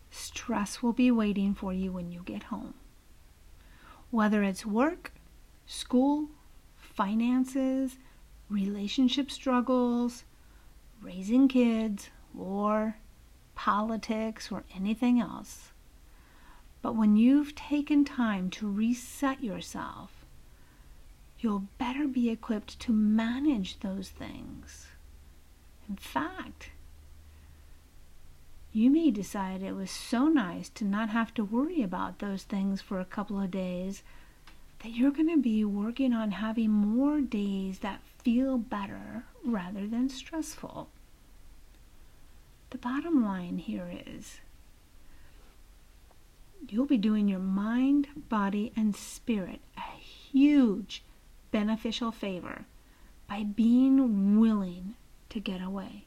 stress 0.10 0.82
will 0.82 0.93
be 0.93 1.12
waiting 1.12 1.54
for 1.54 1.71
you 1.71 1.91
when 1.91 2.12
you 2.12 2.23
get 2.25 2.45
home. 2.45 2.73
Whether 4.10 4.41
it's 4.41 4.65
work, 4.65 5.12
school, 5.67 6.30
finances, 6.75 7.99
relationship 8.49 9.30
struggles, 9.30 10.23
raising 10.99 11.47
kids, 11.47 12.10
war, 12.34 12.95
politics, 13.54 14.52
or 14.52 14.63
anything 14.75 15.19
else. 15.19 15.73
But 16.81 16.95
when 16.95 17.17
you've 17.17 17.55
taken 17.55 18.05
time 18.05 18.49
to 18.51 18.69
reset 18.69 19.43
yourself, 19.43 20.25
you'll 21.39 21.67
better 21.77 22.07
be 22.07 22.29
equipped 22.29 22.79
to 22.81 22.93
manage 22.93 23.79
those 23.79 24.09
things. 24.09 24.87
In 25.87 25.95
fact, 25.95 26.69
you 28.71 28.89
may 28.89 29.09
decide 29.09 29.61
it 29.61 29.75
was 29.75 29.89
so 29.89 30.27
nice 30.27 30.69
to 30.69 30.85
not 30.85 31.09
have 31.09 31.33
to 31.33 31.43
worry 31.43 31.81
about 31.81 32.19
those 32.19 32.43
things 32.43 32.81
for 32.81 32.99
a 32.99 33.05
couple 33.05 33.41
of 33.41 33.51
days 33.51 34.03
that 34.83 34.91
you're 34.91 35.11
going 35.11 35.29
to 35.29 35.41
be 35.41 35.65
working 35.65 36.13
on 36.13 36.31
having 36.31 36.69
more 36.69 37.19
days 37.19 37.79
that 37.79 38.01
feel 38.23 38.57
better 38.57 39.25
rather 39.43 39.87
than 39.87 40.07
stressful. 40.07 40.89
The 42.69 42.77
bottom 42.77 43.23
line 43.25 43.57
here 43.57 43.91
is 44.05 44.39
you'll 46.67 46.86
be 46.86 46.98
doing 46.98 47.28
your 47.28 47.39
mind, 47.39 48.08
body, 48.30 48.72
and 48.76 48.95
spirit 48.95 49.62
a 49.78 49.98
huge 50.00 51.04
beneficial 51.52 52.12
favor 52.12 52.65
by 53.28 53.43
being 53.43 54.39
willing 54.39 54.95
to 55.30 55.39
get 55.39 55.62
away. 55.62 56.06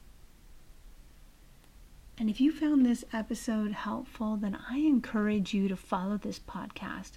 And 2.17 2.29
if 2.29 2.39
you 2.39 2.51
found 2.51 2.85
this 2.85 3.03
episode 3.11 3.71
helpful, 3.71 4.37
then 4.37 4.57
I 4.69 4.77
encourage 4.77 5.53
you 5.53 5.67
to 5.67 5.75
follow 5.75 6.17
this 6.17 6.39
podcast 6.39 7.13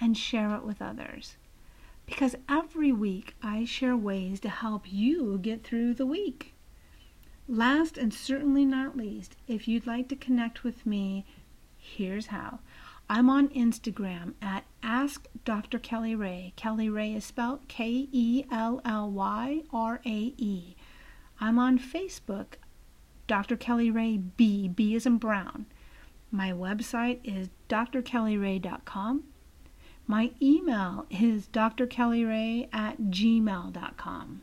and 0.00 0.16
share 0.16 0.54
it 0.54 0.62
with 0.62 0.82
others. 0.82 1.36
Because 2.04 2.36
every 2.48 2.92
week 2.92 3.34
I 3.42 3.64
share 3.64 3.96
ways 3.96 4.38
to 4.40 4.48
help 4.48 4.92
you 4.92 5.38
get 5.38 5.64
through 5.64 5.94
the 5.94 6.06
week. 6.06 6.52
Last 7.48 7.96
and 7.96 8.12
certainly 8.12 8.64
not 8.64 8.96
least, 8.96 9.36
if 9.48 9.66
you'd 9.66 9.86
like 9.86 10.08
to 10.08 10.16
connect 10.16 10.64
with 10.64 10.84
me, 10.84 11.24
here's 11.78 12.26
how. 12.26 12.58
I'm 13.08 13.30
on 13.30 13.48
Instagram 13.50 14.34
at 14.42 14.64
Ask 14.82 15.28
Dr. 15.44 15.78
Kelly 15.78 16.16
Rae. 16.16 16.52
Kelly 16.56 16.88
Rae 16.88 17.14
is 17.14 17.24
spelled 17.24 17.68
K 17.68 18.08
E 18.10 18.44
L 18.50 18.80
L 18.84 19.10
Y 19.10 19.62
R 19.72 20.00
A 20.04 20.34
E. 20.36 20.74
I'm 21.40 21.58
on 21.58 21.78
Facebook, 21.78 22.54
Dr. 23.28 23.56
Kelly 23.56 23.90
Rae 23.90 24.16
B. 24.16 24.66
B 24.66 24.94
is 24.94 25.06
in 25.06 25.18
Brown. 25.18 25.66
My 26.32 26.50
website 26.50 27.20
is 27.22 27.48
drkellyrae.com. 27.68 29.24
My 30.08 30.32
email 30.42 31.06
is 31.10 31.48
drkellyrae 31.48 32.68
at 32.72 33.00
gmail.com. 33.02 34.42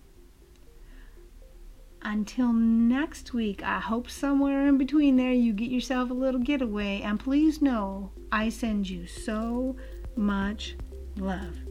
Until 2.06 2.52
next 2.52 3.34
week, 3.34 3.64
I 3.64 3.80
hope 3.80 4.10
somewhere 4.10 4.68
in 4.68 4.78
between 4.78 5.16
there 5.16 5.32
you 5.32 5.54
get 5.54 5.72
yourself 5.72 6.10
a 6.10 6.14
little 6.14 6.42
getaway. 6.42 7.02
And 7.02 7.20
please 7.20 7.62
know 7.62 8.12
I 8.32 8.50
send 8.50 8.90
you 8.90 9.08
so 9.08 9.78
much 10.16 10.76
love. 11.18 11.63